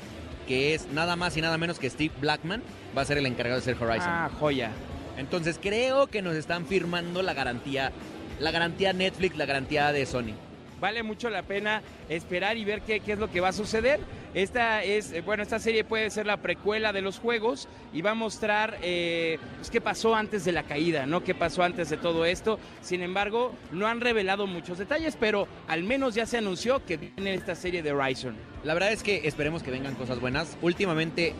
que 0.47 0.73
es 0.73 0.87
nada 0.87 1.15
más 1.15 1.35
y 1.37 1.41
nada 1.41 1.57
menos 1.57 1.79
que 1.79 1.89
Steve 1.89 2.13
Blackman, 2.19 2.61
va 2.97 3.01
a 3.01 3.05
ser 3.05 3.17
el 3.17 3.25
encargado 3.25 3.59
de 3.59 3.71
hacer 3.71 3.83
Horizon. 3.83 4.09
Ah, 4.09 4.29
joya. 4.39 4.71
Entonces 5.17 5.59
creo 5.61 6.07
que 6.07 6.21
nos 6.21 6.35
están 6.35 6.65
firmando 6.65 7.21
la 7.21 7.33
garantía, 7.33 7.91
la 8.39 8.51
garantía 8.51 8.93
Netflix, 8.93 9.37
la 9.37 9.45
garantía 9.45 9.91
de 9.91 10.05
Sony. 10.05 10.33
Vale 10.79 11.03
mucho 11.03 11.29
la 11.29 11.43
pena 11.43 11.81
esperar 12.09 12.57
y 12.57 12.65
ver 12.65 12.81
qué, 12.81 12.99
qué 12.99 13.13
es 13.13 13.19
lo 13.19 13.31
que 13.31 13.39
va 13.39 13.49
a 13.49 13.53
suceder. 13.53 13.99
Esta 14.33 14.83
es, 14.83 15.11
eh, 15.11 15.21
bueno, 15.21 15.43
esta 15.43 15.59
serie 15.59 15.83
puede 15.83 16.09
ser 16.09 16.25
la 16.25 16.37
precuela 16.37 16.91
de 16.91 17.01
los 17.01 17.19
juegos 17.19 17.67
y 17.93 18.01
va 18.01 18.11
a 18.11 18.15
mostrar 18.15 18.79
eh, 18.81 19.37
pues, 19.57 19.69
qué 19.69 19.79
pasó 19.79 20.15
antes 20.15 20.43
de 20.43 20.51
la 20.51 20.63
caída, 20.63 21.05
¿no? 21.05 21.23
Qué 21.23 21.35
pasó 21.35 21.61
antes 21.61 21.89
de 21.89 21.97
todo 21.97 22.25
esto. 22.25 22.57
Sin 22.81 23.03
embargo, 23.03 23.53
no 23.71 23.85
han 23.85 24.01
revelado 24.01 24.47
muchos 24.47 24.79
detalles, 24.79 25.17
pero 25.19 25.47
al 25.67 25.83
menos 25.83 26.15
ya 26.15 26.25
se 26.25 26.37
anunció 26.37 26.83
que 26.83 26.97
viene 26.97 27.35
esta 27.35 27.53
serie 27.53 27.83
de 27.83 27.91
Horizon. 27.91 28.35
La 28.63 28.73
verdad 28.73 28.91
es 28.91 29.03
que 29.03 29.27
esperemos 29.27 29.61
que 29.61 29.69
vengan 29.69 29.93
cosas 29.93 30.19
buenas. 30.19 30.57
Últimamente 30.63 31.35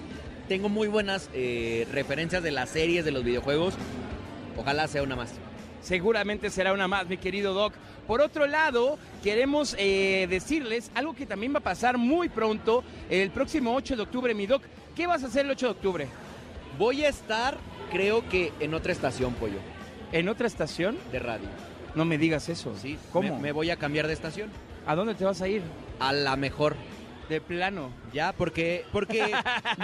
tengo 0.48 0.70
muy 0.70 0.88
buenas 0.88 1.32
eh, 1.34 1.88
referencias 1.92 2.44
de 2.44 2.52
las 2.52 2.70
series, 2.70 3.06
de 3.06 3.12
los 3.12 3.24
videojuegos. 3.24 3.74
Ojalá 4.56 4.88
sea 4.88 5.02
una 5.02 5.16
más. 5.16 5.34
Seguramente 5.84 6.50
será 6.50 6.74
una 6.74 6.88
más, 6.88 7.08
mi 7.08 7.18
querido 7.18 7.54
Doc. 7.54 7.74
Por 8.08 8.22
otro 8.22 8.48
lado, 8.48 8.98
queremos 9.22 9.76
eh, 9.78 10.28
decirles 10.30 10.90
algo 10.96 11.14
que 11.14 11.26
también 11.26 11.54
va 11.54 11.58
a 11.60 11.64
pasar 11.64 11.98
muy 11.98 12.30
pronto, 12.30 12.84
el 13.10 13.32
próximo 13.32 13.76
8 13.76 13.98
de 13.98 14.02
octubre, 14.02 14.34
mi 14.34 14.48
Doc. 14.48 14.64
¿Qué 14.96 15.08
vas 15.08 15.24
a 15.24 15.28
hacer 15.28 15.46
el 15.46 15.52
8 15.52 15.66
de 15.68 15.72
octubre? 15.72 16.08
Voy 16.80 17.04
a 17.04 17.10
estar, 17.10 17.58
creo 17.92 18.28
que 18.30 18.52
en 18.60 18.74
otra 18.74 18.92
estación, 18.94 19.34
pollo, 19.34 19.60
¿En 20.14 20.30
otra 20.30 20.48
estación? 20.48 20.98
de 21.12 21.20
radio. 21.20 21.48
No 21.96 22.06
me 22.06 22.18
digas 22.18 22.48
eso. 22.50 22.74
Sí, 22.82 22.98
¿Cómo? 23.12 23.36
Me, 23.36 23.42
me 23.42 23.52
voy 23.52 23.70
a 23.70 23.76
cambiar 23.76 24.08
de 24.08 24.14
estación. 24.14 24.50
¿A 24.88 24.96
dónde 24.96 25.16
te 25.16 25.26
vas 25.26 25.42
a 25.42 25.48
ir? 25.48 25.62
A 26.00 26.14
la 26.14 26.36
mejor. 26.36 26.76
De 27.30 27.40
plano. 27.42 27.90
Ya, 28.14 28.34
porque, 28.34 28.86
porque 28.92 29.32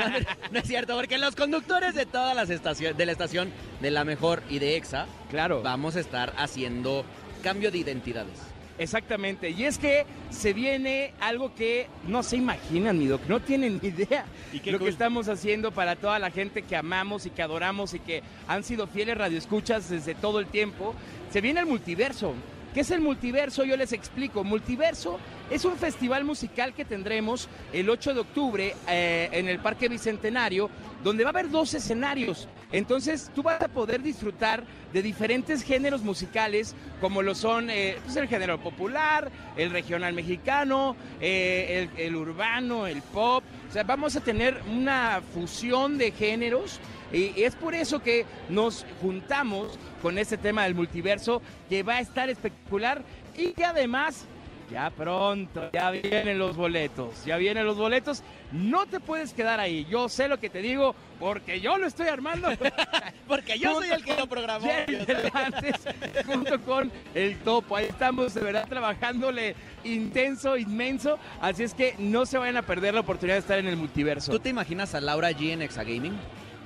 no, 0.51 0.59
es 0.59 0.67
cierto, 0.67 0.95
porque 0.95 1.17
los 1.17 1.35
conductores 1.35 1.95
de 1.95 2.05
todas 2.05 2.35
las 2.35 2.49
estaciones, 2.49 2.97
de 2.97 3.05
la 3.05 3.11
estación 3.13 3.49
de 3.81 3.91
la 3.91 4.03
mejor 4.03 4.43
y 4.49 4.59
de 4.59 4.75
EXA, 4.75 5.07
Claro. 5.31 5.61
vamos 5.61 5.95
a 5.95 5.99
estar 6.01 6.33
haciendo 6.37 7.05
cambio 7.41 7.71
de 7.71 7.77
identidades. 7.79 8.37
Exactamente, 8.77 9.49
y 9.49 9.65
es 9.65 9.77
que 9.77 10.05
se 10.29 10.53
viene 10.53 11.13
algo 11.19 11.53
que 11.53 11.87
no 12.07 12.23
se 12.23 12.37
imaginan, 12.37 12.97
mi 12.97 13.07
doc, 13.07 13.21
no 13.27 13.41
tienen 13.41 13.77
ni 13.83 13.89
idea 13.89 14.23
Y 14.53 14.61
qué 14.61 14.71
lo 14.71 14.77
cool. 14.77 14.85
que 14.87 14.91
estamos 14.91 15.27
haciendo 15.27 15.71
para 15.73 15.97
toda 15.97 16.17
la 16.17 16.31
gente 16.31 16.61
que 16.61 16.77
amamos 16.77 17.25
y 17.25 17.29
que 17.29 17.41
adoramos 17.41 17.93
y 17.93 17.99
que 17.99 18.23
han 18.47 18.63
sido 18.63 18.87
fieles 18.87 19.17
radioescuchas 19.17 19.89
desde 19.89 20.15
todo 20.15 20.39
el 20.39 20.45
tiempo. 20.47 20.95
Se 21.29 21.41
viene 21.41 21.59
el 21.59 21.65
multiverso. 21.65 22.33
¿Qué 22.73 22.81
es 22.81 22.91
el 22.91 23.01
multiverso? 23.01 23.63
Yo 23.63 23.75
les 23.75 23.93
explico. 23.93 24.43
Multiverso 24.43 25.19
es 25.49 25.65
un 25.65 25.75
festival 25.75 26.23
musical 26.23 26.73
que 26.75 26.85
tendremos 26.85 27.49
el 27.73 27.89
8 27.89 28.13
de 28.13 28.19
octubre 28.19 28.75
eh, 28.87 29.29
en 29.31 29.47
el 29.47 29.57
Parque 29.57 29.89
Bicentenario, 29.89 30.69
donde 31.03 31.23
va 31.23 31.29
a 31.29 31.33
haber 31.33 31.49
dos 31.49 31.73
escenarios. 31.73 32.47
Entonces 32.71 33.31
tú 33.33 33.41
vas 33.41 33.59
a 33.61 33.69
poder 33.69 34.03
disfrutar 34.03 34.63
de 34.93 35.01
diferentes 35.01 35.63
géneros 35.63 36.03
musicales, 36.03 36.75
como 37.01 37.23
lo 37.23 37.33
son 37.33 37.71
eh, 37.71 37.97
pues, 38.05 38.15
el 38.17 38.27
género 38.27 38.59
popular, 38.59 39.31
el 39.57 39.71
regional 39.71 40.13
mexicano, 40.13 40.95
eh, 41.19 41.89
el, 41.97 42.05
el 42.05 42.15
urbano, 42.15 42.85
el 42.85 43.01
pop. 43.01 43.43
O 43.67 43.73
sea, 43.73 43.81
vamos 43.83 44.15
a 44.15 44.21
tener 44.21 44.61
una 44.71 45.21
fusión 45.33 45.97
de 45.97 46.11
géneros. 46.11 46.79
Y 47.11 47.43
es 47.43 47.55
por 47.55 47.73
eso 47.73 48.01
que 48.01 48.25
nos 48.49 48.85
juntamos 49.01 49.79
con 50.01 50.17
este 50.17 50.37
tema 50.37 50.63
del 50.63 50.75
multiverso, 50.75 51.41
que 51.69 51.83
va 51.83 51.95
a 51.95 51.99
estar 52.01 52.29
espectacular 52.29 53.03
y 53.35 53.51
que 53.53 53.65
además 53.65 54.25
ya 54.69 54.91
pronto, 54.91 55.69
ya 55.73 55.89
vienen 55.89 56.37
los 56.37 56.55
boletos, 56.55 57.25
ya 57.25 57.37
vienen 57.37 57.65
los 57.65 57.77
boletos. 57.77 58.21
No 58.51 58.85
te 58.85 58.99
puedes 58.99 59.33
quedar 59.33 59.59
ahí. 59.59 59.85
Yo 59.89 60.09
sé 60.09 60.27
lo 60.27 60.39
que 60.39 60.49
te 60.49 60.61
digo 60.61 60.95
porque 61.19 61.59
yo 61.59 61.77
lo 61.77 61.87
estoy 61.87 62.07
armando. 62.07 62.49
Porque 63.27 63.59
yo 63.59 63.75
soy 63.75 63.89
el 63.91 64.03
que 64.03 64.15
lo 64.15 64.25
programó. 64.25 64.67
Junto 66.25 66.59
con 66.61 66.91
el 67.13 67.37
topo. 67.39 67.75
Ahí 67.75 67.85
estamos 67.85 68.33
de 68.33 68.41
verdad 68.41 68.67
trabajándole 68.67 69.55
intenso, 69.83 70.57
inmenso. 70.57 71.19
Así 71.39 71.61
es 71.61 71.75
que 71.75 71.93
no 71.99 72.25
se 72.25 72.39
vayan 72.39 72.57
a 72.57 72.63
perder 72.63 72.95
la 72.95 73.01
oportunidad 73.01 73.35
de 73.35 73.41
estar 73.41 73.59
en 73.59 73.67
el 73.67 73.75
multiverso. 73.75 74.31
¿Tú 74.31 74.39
te 74.39 74.49
imaginas 74.49 74.95
a 74.95 75.01
Laura 75.01 75.29
G 75.31 75.51
en 75.51 75.61
Exagaming? 75.61 76.17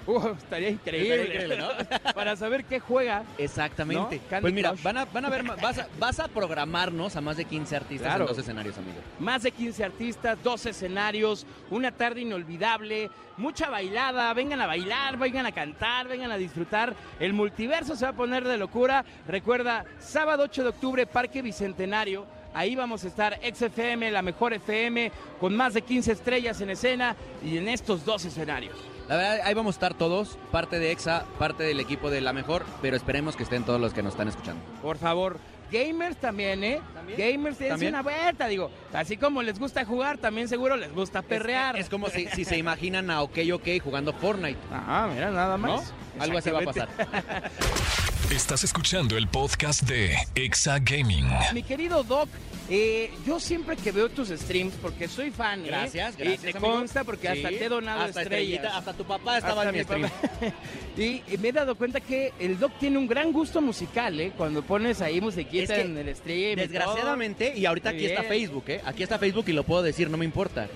Uh, 0.05 0.29
estaría 0.37 0.69
increíble. 0.69 1.21
Estaría 1.21 1.43
increíble, 1.45 1.57
¿no? 2.03 2.13
Para 2.13 2.35
saber 2.35 2.65
qué 2.65 2.79
juega. 2.79 3.23
Exactamente. 3.37 4.19
Pues 4.41 4.53
mira, 4.53 4.69
Crush. 4.71 4.83
van 4.83 4.97
a, 4.97 5.05
van 5.05 5.25
a 5.25 5.29
ver, 5.29 5.43
vas 5.43 5.77
a, 5.79 5.87
vas 5.99 6.19
a 6.19 6.27
programarnos 6.27 7.15
a 7.15 7.21
más 7.21 7.37
de 7.37 7.45
15 7.45 7.75
artistas 7.75 8.07
Claro. 8.09 8.23
en 8.25 8.27
dos 8.29 8.37
escenarios, 8.37 8.77
amigo. 8.77 8.97
Más 9.19 9.43
de 9.43 9.51
15 9.51 9.83
artistas, 9.83 10.37
dos 10.43 10.65
escenarios, 10.65 11.45
una 11.69 11.91
tarde 11.91 12.21
inolvidable, 12.21 13.09
mucha 13.37 13.69
bailada, 13.69 14.33
vengan 14.33 14.61
a 14.61 14.67
bailar, 14.67 15.17
vengan 15.17 15.45
a 15.45 15.51
cantar, 15.51 16.07
vengan 16.07 16.31
a 16.31 16.37
disfrutar. 16.37 16.93
El 17.19 17.33
multiverso 17.33 17.95
se 17.95 18.05
va 18.05 18.11
a 18.11 18.15
poner 18.15 18.43
de 18.43 18.57
locura. 18.57 19.05
Recuerda, 19.27 19.85
sábado 19.99 20.43
8 20.43 20.63
de 20.63 20.69
octubre, 20.69 21.05
Parque 21.07 21.41
Bicentenario. 21.41 22.25
Ahí 22.55 22.75
vamos 22.75 23.03
a 23.03 23.07
estar 23.07 23.39
XFM, 23.41 24.11
la 24.11 24.21
mejor 24.21 24.53
FM, 24.53 25.11
con 25.39 25.55
más 25.55 25.73
de 25.73 25.81
15 25.81 26.11
estrellas 26.11 26.61
en 26.61 26.69
escena 26.69 27.15
y 27.43 27.57
en 27.57 27.67
estos 27.67 28.05
dos 28.05 28.25
escenarios. 28.25 28.75
La 29.09 29.17
verdad, 29.17 29.39
ahí 29.43 29.53
vamos 29.53 29.75
a 29.75 29.77
estar 29.77 29.93
todos, 29.93 30.37
parte 30.51 30.79
de 30.79 30.91
EXA, 30.91 31.25
parte 31.37 31.63
del 31.63 31.79
equipo 31.79 32.09
de 32.09 32.21
La 32.21 32.31
Mejor, 32.33 32.65
pero 32.81 32.95
esperemos 32.95 33.35
que 33.35 33.43
estén 33.43 33.63
todos 33.63 33.79
los 33.79 33.93
que 33.93 34.01
nos 34.01 34.13
están 34.13 34.27
escuchando. 34.29 34.61
Por 34.81 34.97
favor. 34.97 35.37
Gamers 35.71 36.17
también, 36.17 36.63
¿eh? 36.63 36.81
¿También? 36.93 37.17
Gamers, 37.19 37.57
dense 37.57 37.69
¿También? 37.71 37.93
una 37.95 38.03
vuelta, 38.03 38.47
digo. 38.47 38.69
Así 38.93 39.17
como 39.17 39.41
les 39.41 39.57
gusta 39.57 39.83
jugar, 39.85 40.19
también 40.19 40.47
seguro 40.47 40.77
les 40.77 40.93
gusta 40.93 41.21
perrear. 41.23 41.75
Es, 41.75 41.85
es 41.85 41.89
como 41.89 42.09
si, 42.09 42.27
si 42.27 42.45
se 42.45 42.57
imaginan 42.57 43.09
a 43.09 43.23
OK 43.23 43.39
OK 43.51 43.67
jugando 43.83 44.13
Fortnite, 44.13 44.59
Ah, 44.71 45.09
mira, 45.11 45.31
nada 45.31 45.57
¿no? 45.57 45.77
más. 45.77 45.91
Algo 46.19 46.37
así 46.37 46.51
va 46.51 46.59
a 46.59 46.63
pasar. 46.63 46.89
Estás 48.31 48.63
escuchando 48.63 49.15
el 49.17 49.27
podcast 49.27 49.83
de 49.83 50.15
Exa 50.33 50.79
Gaming. 50.79 51.27
Mi 51.53 51.61
querido 51.61 52.03
Doc, 52.03 52.27
eh, 52.67 53.11
yo 53.27 53.39
siempre 53.39 53.75
que 53.75 53.91
veo 53.91 54.09
tus 54.09 54.29
streams, 54.29 54.73
porque 54.81 55.07
soy 55.07 55.29
fan, 55.29 55.61
¿eh? 55.63 55.67
Gracias, 55.67 56.15
Y 56.15 56.23
gracias. 56.23 56.41
te 56.41 56.49
amigo. 56.57 56.73
consta 56.73 57.03
porque 57.03 57.29
hasta 57.29 57.49
Sí, 57.49 57.55
te 57.57 57.65
he 57.65 57.69
donado 57.69 58.01
hasta 58.01 58.21
estrellas. 58.23 58.53
estrellita, 58.55 58.77
hasta 58.77 58.93
tu 58.93 59.03
papá 59.05 59.37
estaba 59.37 59.61
Hasta 59.61 59.69
en 59.69 59.75
mi 59.77 59.83
stream. 59.83 60.09
y, 60.97 61.33
y 61.33 61.37
me 61.37 61.49
he 61.49 61.51
dado 61.51 61.75
cuenta 61.75 61.99
que 62.01 62.33
el 62.39 62.57
Doc 62.57 62.71
tiene 62.79 62.97
un 62.97 63.07
gran 63.07 63.31
gusto 63.31 63.61
musical, 63.61 64.19
¿eh? 64.19 64.31
Cuando 64.35 64.63
pones 64.63 65.01
ahí 65.01 65.21
musiquita 65.21 65.75
Es 65.75 65.79
que, 65.81 65.85
en 65.85 65.97
el 65.97 66.15
stream. 66.15 66.53
y 66.53 66.55
Desgraciadamente, 66.55 67.53
y 67.55 67.65
ahorita 67.67 67.91
Muy 67.91 67.99
aquí 67.99 68.05
está. 68.07 68.23
Facebook, 68.23 68.63
¿eh? 68.67 68.81
Aquí 68.85 69.03
está 69.03 69.19
Facebook 69.19 69.45
y 69.47 69.53
lo 69.53 69.63
puedo 69.63 69.83
decir, 69.83 70.09
no 70.09 70.17
me 70.17 70.25
importa. 70.25 70.67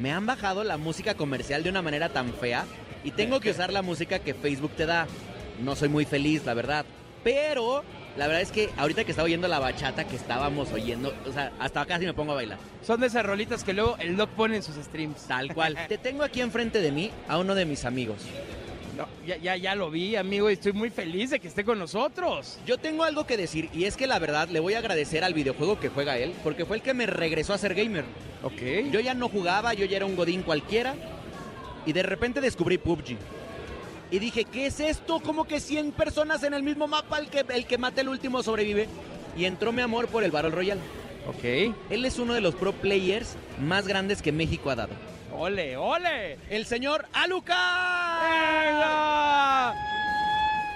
Me 0.00 0.10
han 0.10 0.26
bajado 0.26 0.64
la 0.64 0.78
música 0.78 1.14
comercial 1.14 1.62
de 1.62 1.70
una 1.70 1.80
manera 1.82 2.08
tan 2.08 2.32
fea 2.34 2.64
y 3.04 3.12
tengo 3.12 3.38
que 3.38 3.50
usar 3.52 3.72
la 3.72 3.82
música 3.82 4.18
que 4.18 4.34
Facebook 4.34 4.72
te 4.76 4.86
da. 4.86 5.06
No 5.62 5.76
soy 5.76 5.88
muy 5.88 6.04
feliz, 6.04 6.44
la 6.44 6.54
verdad. 6.54 6.84
Pero 7.22 7.82
la 8.16 8.26
verdad 8.26 8.42
es 8.42 8.52
que 8.52 8.70
ahorita 8.76 9.04
que 9.04 9.10
estaba 9.10 9.26
oyendo 9.26 9.48
la 9.48 9.58
bachata 9.58 10.04
que 10.04 10.16
estábamos 10.16 10.70
oyendo, 10.72 11.12
o 11.26 11.32
sea, 11.32 11.52
hasta 11.58 11.84
casi 11.84 12.04
me 12.04 12.14
pongo 12.14 12.32
a 12.32 12.36
bailar. 12.36 12.58
Son 12.82 13.00
de 13.00 13.08
esas 13.08 13.24
rolitas 13.24 13.64
que 13.64 13.72
luego 13.72 13.96
el 13.98 14.16
Doc 14.16 14.30
pone 14.30 14.56
en 14.56 14.62
sus 14.62 14.76
streams. 14.76 15.22
Tal 15.26 15.52
cual. 15.54 15.76
Te 15.88 15.98
tengo 15.98 16.22
aquí 16.22 16.40
enfrente 16.40 16.80
de 16.80 16.92
mí 16.92 17.10
a 17.28 17.38
uno 17.38 17.54
de 17.54 17.64
mis 17.64 17.84
amigos. 17.84 18.18
No, 18.96 19.08
ya, 19.26 19.36
ya, 19.38 19.56
ya 19.56 19.74
lo 19.74 19.90
vi, 19.90 20.14
amigo, 20.14 20.48
y 20.48 20.52
estoy 20.52 20.72
muy 20.72 20.88
feliz 20.88 21.30
de 21.30 21.40
que 21.40 21.48
esté 21.48 21.64
con 21.64 21.80
nosotros. 21.80 22.60
Yo 22.64 22.78
tengo 22.78 23.02
algo 23.02 23.26
que 23.26 23.36
decir 23.36 23.68
y 23.72 23.86
es 23.86 23.96
que 23.96 24.06
la 24.06 24.20
verdad 24.20 24.48
le 24.48 24.60
voy 24.60 24.74
a 24.74 24.78
agradecer 24.78 25.24
al 25.24 25.34
videojuego 25.34 25.80
que 25.80 25.88
juega 25.88 26.16
él 26.16 26.32
porque 26.44 26.64
fue 26.64 26.76
el 26.76 26.82
que 26.82 26.94
me 26.94 27.06
regresó 27.06 27.54
a 27.54 27.58
ser 27.58 27.74
gamer. 27.74 28.04
Ok. 28.44 28.92
Yo 28.92 29.00
ya 29.00 29.14
no 29.14 29.28
jugaba, 29.28 29.74
yo 29.74 29.84
ya 29.84 29.96
era 29.96 30.06
un 30.06 30.14
godín 30.14 30.42
cualquiera. 30.42 30.94
Y 31.86 31.92
de 31.92 32.04
repente 32.04 32.40
descubrí 32.40 32.78
PUBG. 32.78 33.16
Y 34.10 34.18
dije, 34.18 34.44
¿qué 34.44 34.66
es 34.66 34.80
esto? 34.80 35.20
Como 35.20 35.44
que 35.46 35.60
100 35.60 35.92
personas 35.92 36.42
en 36.44 36.54
el 36.54 36.62
mismo 36.62 36.86
mapa, 36.86 37.18
el 37.18 37.28
que, 37.28 37.44
el 37.48 37.66
que 37.66 37.78
mate 37.78 38.02
el 38.02 38.08
último 38.08 38.42
sobrevive. 38.42 38.88
Y 39.36 39.44
entró 39.46 39.72
mi 39.72 39.82
amor 39.82 40.06
por 40.08 40.22
el 40.24 40.30
Battle 40.30 40.50
Royale. 40.50 40.80
ok. 41.28 41.74
Él 41.90 42.04
es 42.04 42.18
uno 42.18 42.34
de 42.34 42.40
los 42.40 42.54
pro 42.54 42.72
players 42.72 43.36
más 43.60 43.88
grandes 43.88 44.22
que 44.22 44.30
México 44.32 44.70
ha 44.70 44.76
dado. 44.76 44.92
¡Ole, 45.36 45.76
ole! 45.76 46.38
El 46.48 46.64
señor 46.66 47.06
Alucard. 47.12 48.22
¡Venga! 48.22 49.74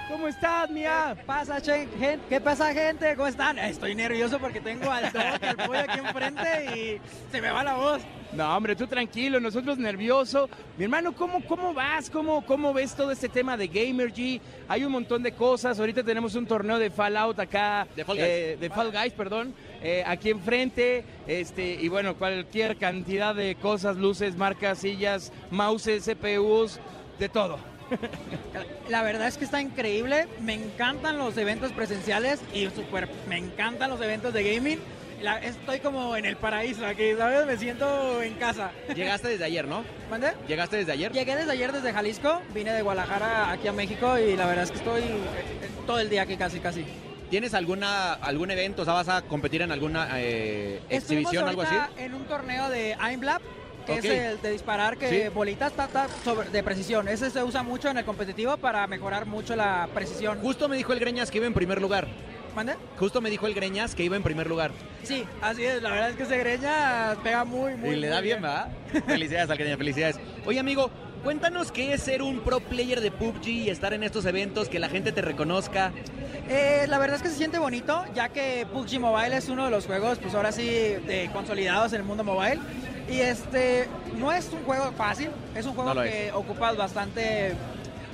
¿Cómo 0.09 0.27
estás, 0.27 0.69
Mía? 0.71 1.15
pasa, 1.25 1.61
che- 1.61 1.87
gen- 1.99 2.19
¿Qué 2.27 2.41
pasa, 2.41 2.73
gente? 2.73 3.15
¿Cómo 3.15 3.27
están? 3.27 3.57
Estoy 3.59 3.95
nervioso 3.95 4.39
porque 4.39 4.59
tengo 4.59 4.91
al 4.91 5.11
Doc 5.13 5.41
al 5.43 5.55
pollo 5.55 5.79
aquí 5.79 5.99
enfrente 5.99 6.65
y 6.75 7.31
se 7.31 7.41
me 7.41 7.51
va 7.51 7.63
la 7.63 7.75
voz. 7.75 8.01
No, 8.31 8.55
hombre, 8.55 8.75
tú 8.75 8.85
tranquilo, 8.85 9.39
nosotros 9.39 9.79
nervioso. 9.79 10.47
Mi 10.77 10.83
hermano, 10.83 11.13
¿cómo, 11.15 11.43
cómo 11.47 11.73
vas? 11.73 12.11
¿Cómo, 12.11 12.45
¿Cómo 12.45 12.73
ves 12.73 12.93
todo 12.93 13.11
este 13.11 13.27
tema 13.27 13.57
de 13.57 13.67
Gamergy? 13.67 14.39
Hay 14.67 14.83
un 14.83 14.91
montón 14.91 15.23
de 15.23 15.31
cosas. 15.31 15.79
Ahorita 15.79 16.03
tenemos 16.03 16.35
un 16.35 16.45
torneo 16.45 16.77
de 16.77 16.91
Fallout 16.91 17.39
acá. 17.39 17.87
De 17.95 18.05
Fall 18.05 18.17
Guys. 18.17 18.27
eh, 18.27 18.57
de 18.59 18.69
Fall 18.69 18.91
Guys, 18.91 19.13
perdón. 19.13 19.53
eh, 19.81 20.03
aquí 20.05 20.29
enfrente. 20.29 21.03
Este, 21.25 21.73
y 21.81 21.87
bueno, 21.87 22.15
cualquier 22.17 22.77
cantidad 22.77 23.33
de 23.33 23.55
cosas, 23.55 23.97
luces, 23.97 24.35
marcas, 24.37 24.77
sillas, 24.77 25.31
mouses, 25.49 26.05
CPUs, 26.05 26.79
de 27.17 27.29
todo. 27.29 27.57
La 28.89 29.01
verdad 29.01 29.27
es 29.27 29.37
que 29.39 29.45
está 29.45 29.59
increíble. 29.59 30.27
Me 30.41 30.53
encantan 30.53 31.17
los 31.17 31.35
eventos 31.37 31.71
presenciales 31.71 32.39
y 32.53 32.69
super, 32.69 33.09
me 33.27 33.37
encantan 33.37 33.89
los 33.89 33.99
eventos 34.01 34.33
de 34.35 34.53
gaming. 34.53 34.79
La- 35.21 35.37
estoy 35.39 35.79
como 35.79 36.15
en 36.15 36.25
el 36.25 36.37
paraíso 36.37 36.85
aquí, 36.85 37.13
¿sabes? 37.17 37.45
Me 37.45 37.57
siento 37.57 38.21
en 38.21 38.35
casa. 38.35 38.71
Llegaste 38.95 39.27
desde 39.29 39.43
ayer, 39.43 39.67
¿no? 39.67 39.83
¿Mande? 40.09 40.31
Llegaste 40.47 40.77
desde 40.77 40.93
ayer. 40.93 41.11
Llegué 41.11 41.35
desde 41.35 41.51
ayer 41.51 41.71
desde 41.71 41.91
Jalisco, 41.91 42.41
vine 42.53 42.71
de 42.71 42.81
Guadalajara 42.81 43.51
aquí 43.51 43.67
a 43.67 43.73
México 43.73 44.17
y 44.17 44.35
la 44.37 44.45
verdad 44.45 44.63
es 44.63 44.71
que 44.71 44.77
estoy 44.77 45.01
eh, 45.01 45.69
todo 45.85 45.99
el 45.99 46.09
día 46.09 46.21
aquí 46.21 46.37
casi, 46.37 46.59
casi. 46.59 46.85
¿Tienes 47.29 47.53
alguna 47.53 48.13
algún 48.13 48.49
evento? 48.49 48.81
O 48.83 48.85
sea, 48.85 48.93
vas 48.93 49.09
a 49.09 49.21
competir 49.23 49.61
en 49.61 49.71
alguna 49.71 50.07
eh, 50.15 50.81
exhibición, 50.89 51.47
algo 51.47 51.61
así. 51.63 51.75
en 51.97 52.13
un 52.15 52.23
torneo 52.25 52.69
de 52.69 52.95
Aimlab, 52.99 53.41
que 53.85 53.91
Ok. 53.93 53.97
es 53.99 54.05
el 54.05 54.41
de 54.41 54.51
disparar 54.51 54.97
que 54.97 55.09
Sí. 55.09 55.29
bolitas 55.33 55.73
ta, 55.73 55.87
ta, 55.87 56.07
sobre- 56.23 56.49
de 56.49 56.63
precisión. 56.63 57.07
Ese 57.07 57.29
se 57.29 57.43
usa 57.43 57.61
mucho 57.61 57.89
en 57.89 57.97
el 57.97 58.05
competitivo 58.05 58.57
para 58.57 58.87
mejorar 58.87 59.25
mucho 59.25 59.55
la 59.55 59.87
precisión. 59.93 60.39
Justo 60.39 60.67
me 60.69 60.77
dijo 60.77 60.91
el 60.93 60.99
Greñas 60.99 61.29
que 61.29 61.37
iba 61.37 61.45
en 61.45 61.53
primer 61.53 61.81
lugar. 61.81 62.07
¿Mande? 62.55 62.75
Justo 62.97 63.21
me 63.21 63.29
dijo 63.29 63.47
el 63.47 63.53
Greñas 63.53 63.95
que 63.95 64.03
iba 64.03 64.15
en 64.15 64.23
primer 64.23 64.47
lugar. 64.47 64.71
Sí, 65.03 65.25
así 65.41 65.63
es. 65.63 65.81
La 65.81 65.91
verdad 65.91 66.09
es 66.09 66.15
que 66.15 66.23
ese 66.23 66.37
greña 66.37 67.15
pega 67.23 67.45
muy, 67.45 67.75
muy 67.75 67.91
y 67.91 67.95
le 67.95 68.07
da 68.07 68.17
muy 68.17 68.25
bien, 68.25 68.41
¿verdad? 68.41 68.69
felicidades 69.07 69.49
al 69.49 69.57
Greñas, 69.57 69.77
felicidades. 69.77 70.19
Oye, 70.45 70.59
amigo, 70.59 70.89
cuéntanos 71.23 71.71
qué 71.71 71.93
es 71.93 72.01
ser 72.01 72.21
un 72.21 72.39
pro 72.39 72.59
player 72.59 73.01
de 73.01 73.11
PUBG 73.11 73.47
y 73.47 73.69
estar 73.69 73.93
en 73.93 74.03
estos 74.03 74.25
eventos, 74.25 74.69
que 74.69 74.79
la 74.79 74.89
gente 74.89 75.11
te 75.11 75.21
reconozca. 75.21 75.91
Eh, 76.49 76.85
la 76.87 76.97
verdad 76.97 77.17
es 77.17 77.21
que 77.21 77.29
se 77.29 77.35
siente 77.35 77.59
bonito, 77.59 78.03
ya 78.15 78.29
que 78.29 78.65
PUBG 78.71 78.99
Mobile 78.99 79.37
es 79.37 79.49
uno 79.49 79.65
de 79.65 79.71
los 79.71 79.85
juegos, 79.85 80.17
pues 80.17 80.33
ahora 80.33 80.51
sí, 80.51 80.65
de 80.65 81.29
consolidados 81.31 81.93
en 81.93 82.01
el 82.01 82.05
mundo 82.05 82.23
mobile. 82.23 82.59
Y 83.09 83.21
este, 83.21 83.87
no 84.17 84.31
es 84.31 84.51
un 84.51 84.63
juego 84.63 84.91
fácil, 84.91 85.29
es 85.55 85.65
un 85.65 85.73
juego 85.73 85.93
No 85.93 86.03
que 86.03 86.31
ocupa 86.31 86.71
bastante, 86.73 87.53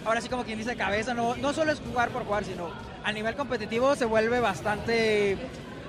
ahora 0.06 0.22
sí 0.22 0.30
como 0.30 0.44
quien 0.44 0.58
dice 0.58 0.76
cabeza, 0.76 1.14
no, 1.14 1.36
no 1.36 1.54
solo 1.54 1.72
es 1.72 1.80
jugar 1.80 2.10
por 2.10 2.24
jugar, 2.24 2.46
sino 2.46 2.70
a 3.04 3.12
nivel 3.12 3.36
competitivo 3.36 3.96
se 3.96 4.06
vuelve 4.06 4.40
bastante 4.40 5.38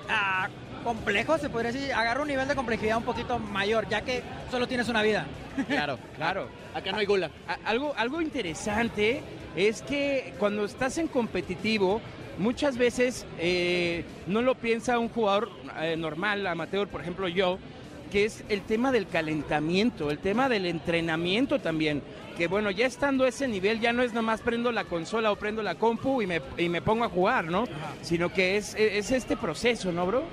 ah, 0.09 0.49
complejo, 0.83 1.39
se 1.39 1.51
podría 1.51 1.73
decir, 1.73 1.93
agarra 1.93 2.23
un 2.23 2.29
nivel 2.29 2.49
de 2.49 2.55
complejidad 2.55 2.99
un 2.99 3.05
poquito 3.05 3.39
mayor, 3.39 3.89
ya 3.89 4.03
que 4.03 4.23
solo 4.51 4.67
tienes 4.67 4.89
una 4.89 5.03
vida. 5.03 5.27
Claro, 5.69 5.99
Claro. 6.17 6.49
Acá 6.75 6.93
no 6.93 6.99
hay 6.99 7.07
gula. 7.07 7.31
Algo, 7.65 7.95
algo 7.97 8.21
interesante 8.21 9.23
es 9.57 9.81
que 9.81 10.35
cuando 10.39 10.67
estás 10.67 10.99
en 10.99 11.09
competitivo, 11.09 12.03
muchas 12.39 12.77
veces 12.77 13.27
eh, 13.39 14.05
no 14.27 14.43
lo 14.43 14.55
piensa 14.57 14.99
un 14.99 15.09
jugador, 15.09 15.51
eh, 15.81 15.97
normal, 15.97 16.47
amateur, 16.47 16.87
por 16.89 17.01
ejemplo 17.01 17.29
yo, 17.29 17.59
que 18.07 18.25
es 18.25 18.45
el 18.49 18.63
tema 18.63 18.93
del 18.93 19.07
calentamiento, 19.07 20.11
el 20.11 20.19
tema 20.19 20.49
del 20.49 20.67
entrenamiento 20.67 21.59
también. 21.59 22.03
Que 22.37 22.49
bueno, 22.49 22.71
ya 22.71 22.87
estando 22.87 23.25
a 23.25 23.29
ese 23.29 23.49
nivel, 23.49 23.81
ya 23.81 23.93
no 23.93 24.03
es 24.03 24.13
nomás 24.13 24.43
prendo 24.43 24.71
la 24.71 24.85
consola 24.85 25.33
o 25.33 25.37
prendo 25.37 25.63
la 25.63 25.77
compu 25.77 26.21
y 26.21 26.27
me, 26.27 26.43
y 26.59 26.69
me 26.69 26.83
pongo 26.83 27.05
a 27.05 27.09
jugar, 27.09 27.47
¿no? 27.47 27.67
Sino 28.03 28.33
que 28.33 28.57
es, 28.57 28.75
es 28.75 29.11
este 29.11 29.37
proceso, 29.37 29.91
¿no, 29.91 30.07
bro? 30.07 30.25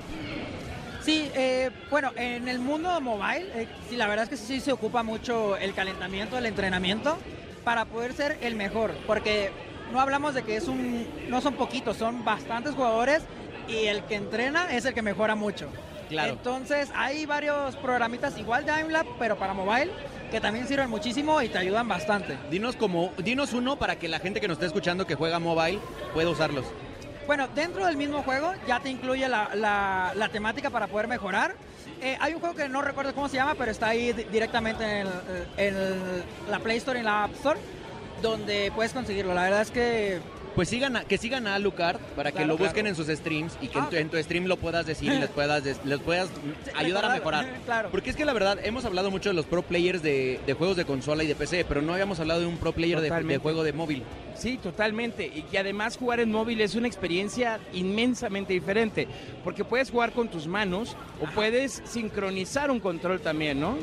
Sí, 1.01 1.29
eh, 1.35 1.69
bueno, 1.89 2.11
en 2.15 2.47
el 2.47 2.59
mundo 2.59 2.99
mobile, 3.01 3.45
eh, 3.55 3.67
sí, 3.89 3.97
la 3.97 4.07
verdad 4.07 4.23
es 4.23 4.29
que 4.29 4.37
sí 4.37 4.61
se 4.61 4.71
ocupa 4.71 5.03
mucho 5.03 5.57
el 5.57 5.73
calentamiento, 5.73 6.37
el 6.37 6.45
entrenamiento, 6.45 7.17
para 7.65 7.85
poder 7.85 8.13
ser 8.13 8.37
el 8.41 8.55
mejor, 8.55 8.91
porque 9.05 9.51
no 9.91 9.99
hablamos 9.99 10.33
de 10.33 10.43
que 10.43 10.55
es 10.55 10.67
un, 10.67 11.05
no 11.29 11.41
son 11.41 11.55
poquitos, 11.55 11.97
son 11.97 12.23
bastantes 12.23 12.73
jugadores 12.73 13.21
y 13.67 13.87
el 13.87 14.03
que 14.03 14.15
entrena 14.15 14.73
es 14.73 14.85
el 14.85 14.93
que 14.93 15.01
mejora 15.01 15.35
mucho. 15.35 15.67
Claro. 16.13 16.33
Entonces 16.33 16.89
hay 16.95 17.25
varios 17.25 17.75
programitas 17.77 18.37
igual 18.37 18.65
de 18.65 18.79
IMLab, 18.79 19.05
pero 19.19 19.37
para 19.37 19.53
mobile, 19.53 19.91
que 20.31 20.39
también 20.39 20.67
sirven 20.67 20.89
muchísimo 20.89 21.41
y 21.41 21.49
te 21.49 21.57
ayudan 21.57 21.87
bastante. 21.87 22.37
Dinos 22.49 22.75
como, 22.75 23.11
dinos 23.17 23.53
uno 23.53 23.75
para 23.77 23.97
que 23.97 24.07
la 24.07 24.19
gente 24.19 24.39
que 24.39 24.47
nos 24.47 24.55
esté 24.55 24.67
escuchando 24.67 25.05
que 25.05 25.15
juega 25.15 25.39
mobile 25.39 25.79
pueda 26.13 26.29
usarlos. 26.29 26.65
Bueno, 27.27 27.47
dentro 27.55 27.85
del 27.85 27.95
mismo 27.97 28.21
juego 28.23 28.51
ya 28.67 28.79
te 28.79 28.89
incluye 28.89 29.27
la, 29.29 29.49
la- 29.55 30.11
la 30.15 30.29
temática 30.29 30.69
para 30.69 30.87
poder 30.87 31.07
mejorar. 31.07 31.55
Eh, 32.01 32.17
hay 32.19 32.33
un 32.33 32.39
juego 32.41 32.53
que 32.55 32.67
no 32.67 32.81
recuerdo 32.81 33.13
cómo 33.15 33.29
se 33.29 33.37
llama, 33.37 33.55
pero 33.57 33.71
está 33.71 33.87
ahí 33.89 34.11
di- 34.11 34.23
directamente 34.25 34.83
en, 34.83 35.07
el- 35.07 35.47
en 35.57 36.23
la 36.51 36.59
Play 36.59 36.77
Store 36.77 36.97
y 36.97 37.01
en 37.01 37.05
la 37.05 37.23
App 37.23 37.31
Store, 37.35 37.59
donde 38.21 38.71
puedes 38.75 38.91
conseguirlo. 38.91 39.33
La 39.33 39.43
verdad 39.43 39.61
es 39.61 39.71
que 39.71 40.19
Pues 40.55 40.69
sigan 40.69 40.95
a- 40.97 41.03
que 41.03 41.17
sigan 41.17 41.47
a 41.47 41.55
Alucard 41.55 41.97
para 42.15 42.31
que 42.31 42.45
lo 42.45 42.57
busquen 42.57 42.85
claro. 42.85 42.89
en 42.89 42.95
sus 42.95 43.07
streams 43.07 43.57
y 43.61 43.67
que 43.69 43.79
en, 43.79 43.83
Ah, 43.85 43.89
tu, 43.89 43.95
en 43.95 44.09
tu 44.09 44.17
stream 44.17 44.45
lo 44.45 44.57
puedas 44.57 44.85
decir 44.85 45.11
y 45.11 45.17
les 45.19 45.29
puedas, 45.31 45.63
des- 45.63 45.83
les 45.83 45.99
puedas 45.99 46.29
ayudar 46.75 47.05
a 47.05 47.09
mejorar. 47.09 47.47
claro. 47.65 47.89
Porque 47.91 48.11
es 48.11 48.15
que 48.15 48.23
la 48.25 48.33
verdad, 48.33 48.59
hemos 48.63 48.85
hablado 48.85 49.09
mucho 49.09 49.29
de 49.29 49.35
los 49.35 49.45
pro 49.45 49.63
players 49.63 50.03
de, 50.03 50.39
de 50.45 50.53
juegos 50.53 50.77
de 50.77 50.85
consola 50.85 51.23
y 51.23 51.27
de 51.27 51.35
PC, 51.35 51.65
pero 51.65 51.81
no 51.81 51.93
habíamos 51.93 52.19
hablado 52.19 52.41
de 52.41 52.45
un 52.45 52.57
pro 52.57 52.71
player 52.71 53.01
de 53.01 53.37
juego 53.39 53.63
de 53.63 53.73
móvil. 53.73 54.03
Sí, 54.37 54.57
totalmente. 54.57 55.25
Y 55.33 55.43
que 55.43 55.57
además 55.59 55.97
jugar 55.97 56.19
en 56.19 56.31
móvil 56.31 56.61
es 56.61 56.75
una 56.75 56.87
experiencia 56.87 57.59
inmensamente 57.73 58.53
diferente. 58.53 59.07
Porque 59.43 59.63
puedes 59.63 59.89
jugar 59.91 60.11
con 60.11 60.27
tus 60.27 60.47
manos 60.47 60.95
o 61.21 61.25
puedes 61.33 61.81
sincronizar 61.85 62.69
un 62.71 62.79
control 62.79 63.21
también, 63.21 63.59
¿no? 63.59 63.77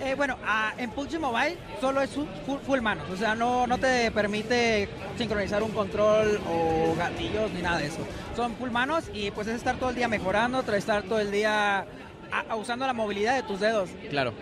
Eh, 0.00 0.14
bueno, 0.14 0.36
ah, 0.46 0.74
en 0.78 0.90
PUBG 0.90 1.18
Mobile 1.18 1.56
solo 1.80 2.00
es 2.00 2.10
full, 2.10 2.26
full- 2.66 2.80
manos, 2.80 3.10
o 3.10 3.16
sea, 3.16 3.34
no, 3.34 3.66
no 3.66 3.78
te 3.78 4.10
permite 4.12 4.88
sincronizar 5.16 5.62
un 5.62 5.72
control 5.72 6.40
o 6.48 6.94
gatillos 6.96 7.50
ni 7.52 7.62
nada 7.62 7.78
de 7.78 7.86
eso. 7.88 8.06
Son 8.36 8.54
full 8.54 8.70
manos 8.70 9.04
y 9.12 9.32
pues 9.32 9.48
es 9.48 9.56
estar 9.56 9.76
todo 9.76 9.90
el 9.90 9.96
día 9.96 10.06
mejorando, 10.06 10.60
estar 10.72 11.02
todo 11.02 11.18
el 11.18 11.32
día 11.32 11.84
ah, 12.30 12.54
usando 12.56 12.86
la 12.86 12.92
movilidad 12.92 13.34
de 13.34 13.42
tus 13.42 13.58
dedos 13.58 13.90
Claro. 14.08 14.32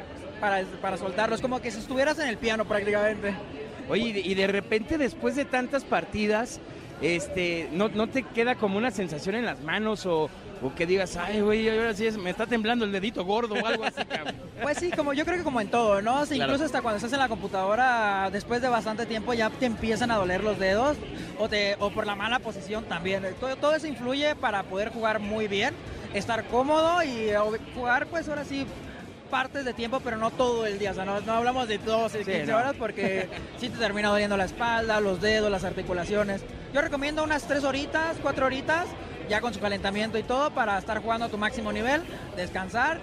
para, 0.40 0.62
para 0.82 0.98
soltarlo. 0.98 1.34
Es 1.34 1.40
como 1.40 1.60
que 1.62 1.70
si 1.70 1.78
estuvieras 1.78 2.18
en 2.18 2.28
el 2.28 2.36
piano 2.36 2.66
prácticamente. 2.66 3.34
Oye, 3.88 4.02
y 4.08 4.12
de- 4.12 4.20
y 4.20 4.34
de 4.34 4.46
repente 4.48 4.98
después 4.98 5.36
de 5.36 5.46
tantas 5.46 5.84
partidas, 5.84 6.60
este, 7.00 7.68
no, 7.72 7.88
no 7.88 8.08
te 8.08 8.22
queda 8.24 8.56
como 8.56 8.76
una 8.76 8.90
sensación 8.90 9.36
en 9.36 9.46
las 9.46 9.60
manos 9.62 10.04
o, 10.04 10.28
o 10.62 10.74
que 10.74 10.86
digas, 10.86 11.16
ay, 11.16 11.40
güey, 11.40 11.68
ahora 11.68 11.92
sí 11.94 12.06
es- 12.06 12.16
me 12.16 12.30
está 12.30 12.46
temblando 12.46 12.84
el 12.84 12.92
dedito 12.92 13.24
gordo 13.24 13.54
o 13.54 13.66
algo 13.66 13.84
así, 13.84 14.04
cabrón. 14.04 14.34
Pues 14.62 14.78
sí, 14.78 14.90
como 14.90 15.12
yo 15.12 15.24
creo 15.26 15.36
que 15.36 15.44
como 15.44 15.60
en 15.60 15.68
todo, 15.70 16.00
¿no? 16.00 16.24
Sea, 16.24 16.36
Claro. 16.36 16.52
Incluso 16.52 16.64
hasta 16.64 16.80
cuando 16.80 16.96
estás 16.96 17.12
en 17.12 17.18
la 17.18 17.28
computadora, 17.28 18.30
después 18.32 18.62
de 18.62 18.68
bastante 18.68 19.04
tiempo 19.04 19.34
ya 19.34 19.50
te 19.50 19.66
empiezan 19.66 20.10
a 20.10 20.16
doler 20.16 20.42
los 20.42 20.58
dedos 20.58 20.96
o, 21.38 21.48
te, 21.48 21.76
o 21.78 21.90
por 21.90 22.06
la 22.06 22.14
mala 22.14 22.38
posición 22.38 22.84
también. 22.84 23.22
Todo, 23.38 23.54
todo 23.56 23.74
eso 23.74 23.86
influye 23.86 24.34
para 24.34 24.62
poder 24.62 24.88
jugar 24.90 25.20
muy 25.20 25.46
bien, 25.46 25.74
estar 26.14 26.44
cómodo 26.46 27.02
y 27.02 27.30
jugar 27.74 28.06
pues 28.06 28.28
ahora 28.30 28.44
sí 28.46 28.66
partes 29.30 29.64
de 29.64 29.74
tiempo, 29.74 30.00
pero 30.02 30.16
no 30.16 30.30
todo 30.30 30.64
el 30.66 30.78
día. 30.78 30.92
O 30.92 30.94
sea, 30.94 31.04
no, 31.04 31.20
no 31.20 31.32
hablamos 31.34 31.68
de 31.68 31.76
12, 31.78 32.18
15 32.18 32.46
no. 32.46 32.56
horas 32.56 32.74
porque 32.78 33.28
sí 33.60 33.68
te 33.68 33.76
termina 33.76 34.08
doliendo 34.08 34.36
la 34.38 34.44
espalda, 34.46 35.00
los 35.00 35.20
dedos, 35.20 35.50
las 35.50 35.64
articulaciones. 35.64 36.42
Yo 36.72 36.80
recomiendo 36.80 37.22
unas 37.24 37.46
3 37.46 37.62
horitas, 37.64 38.16
4 38.22 38.46
horitas, 38.46 38.86
ya 39.28 39.40
con 39.40 39.52
su 39.52 39.60
calentamiento 39.60 40.18
y 40.18 40.22
todo, 40.22 40.50
para 40.50 40.78
estar 40.78 41.00
jugando 41.02 41.26
a 41.26 41.28
tu 41.28 41.38
máximo 41.38 41.72
nivel, 41.72 42.02
descansar 42.36 42.98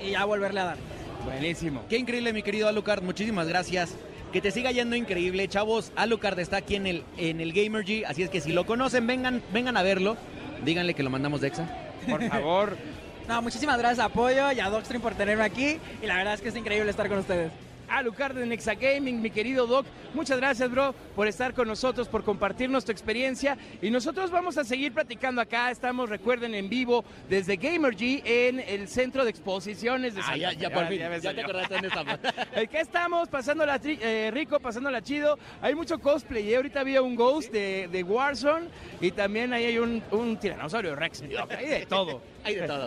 y 0.00 0.12
ya 0.12 0.24
volverle 0.24 0.60
a 0.60 0.64
dar. 0.64 0.76
Buenísimo. 1.24 1.84
Qué 1.88 1.98
increíble, 1.98 2.32
mi 2.32 2.42
querido 2.42 2.68
Alucard. 2.68 3.02
Muchísimas 3.02 3.46
gracias. 3.48 3.94
Que 4.32 4.40
te 4.40 4.50
siga 4.50 4.70
yendo 4.70 4.96
increíble, 4.96 5.48
chavos. 5.48 5.92
Alucard 5.96 6.38
está 6.38 6.58
aquí 6.58 6.76
en 6.76 6.86
el, 6.86 7.04
en 7.16 7.40
el 7.40 7.52
Gamer 7.52 7.84
G, 7.84 8.04
así 8.06 8.22
es 8.22 8.30
que 8.30 8.40
si 8.40 8.52
lo 8.52 8.64
conocen, 8.64 9.06
vengan, 9.06 9.42
vengan 9.52 9.76
a 9.76 9.82
verlo. 9.82 10.16
Díganle 10.64 10.94
que 10.94 11.02
lo 11.02 11.10
mandamos 11.10 11.40
de 11.40 11.48
Exa. 11.48 11.68
Por 12.08 12.22
favor. 12.28 12.76
No, 13.28 13.40
muchísimas 13.42 13.78
gracias, 13.78 14.04
apoyo 14.04 14.50
y 14.50 14.58
a 14.58 14.68
Docstream 14.68 15.00
por 15.00 15.14
tenerme 15.14 15.44
aquí. 15.44 15.78
Y 16.02 16.06
la 16.06 16.16
verdad 16.16 16.34
es 16.34 16.40
que 16.40 16.48
es 16.48 16.56
increíble 16.56 16.90
estar 16.90 17.08
con 17.08 17.18
ustedes. 17.18 17.52
Alucard 17.90 18.36
de 18.36 18.46
Nexa 18.46 18.74
Gaming, 18.74 19.20
mi 19.20 19.30
querido 19.30 19.66
Doc. 19.66 19.86
Muchas 20.14 20.38
gracias, 20.38 20.70
bro, 20.70 20.94
por 21.14 21.28
estar 21.28 21.54
con 21.54 21.68
nosotros, 21.68 22.08
por 22.08 22.24
compartirnos 22.24 22.84
tu 22.84 22.92
experiencia. 22.92 23.56
Y 23.82 23.90
nosotros 23.90 24.30
vamos 24.30 24.58
a 24.58 24.64
seguir 24.64 24.92
platicando 24.92 25.40
acá. 25.40 25.70
Estamos, 25.70 26.08
recuerden, 26.08 26.54
en 26.54 26.68
vivo 26.68 27.04
desde 27.28 27.56
Gamer 27.56 27.94
G 27.96 28.22
en 28.24 28.60
el 28.60 28.88
centro 28.88 29.24
de 29.24 29.30
exposiciones 29.30 30.14
de 30.14 30.20
Ah, 30.20 30.24
Santa 30.24 30.36
ya, 30.38 30.50
Fe. 30.50 30.56
ya, 30.56 30.70
por 30.70 30.88
fin. 30.88 30.98
ves, 31.10 31.22
Ya 31.22 31.34
te 31.34 31.40
acordaste 31.42 31.74
dónde 31.74 31.88
estamos. 31.88 32.18
Aquí 32.56 32.76
estamos, 32.76 33.28
pasándola 33.28 33.80
tri- 33.80 33.98
eh, 34.00 34.30
rico, 34.32 34.58
pasándola 34.60 35.02
chido. 35.02 35.38
Hay 35.60 35.74
mucho 35.74 35.98
cosplay. 35.98 36.52
¿eh? 36.52 36.56
Ahorita 36.56 36.80
había 36.80 37.02
un 37.02 37.14
Ghost 37.14 37.52
de, 37.52 37.88
de 37.90 38.02
Warzone 38.02 38.68
y 39.00 39.10
también 39.12 39.52
ahí 39.52 39.64
hay 39.66 39.78
un, 39.78 40.02
un 40.10 40.36
tiranosaurio 40.38 40.94
Rex. 40.96 41.22
Hay 41.50 41.66
de 41.66 41.86
todo. 41.86 42.20
Hay 42.44 42.54
de 42.54 42.66
todo. 42.66 42.86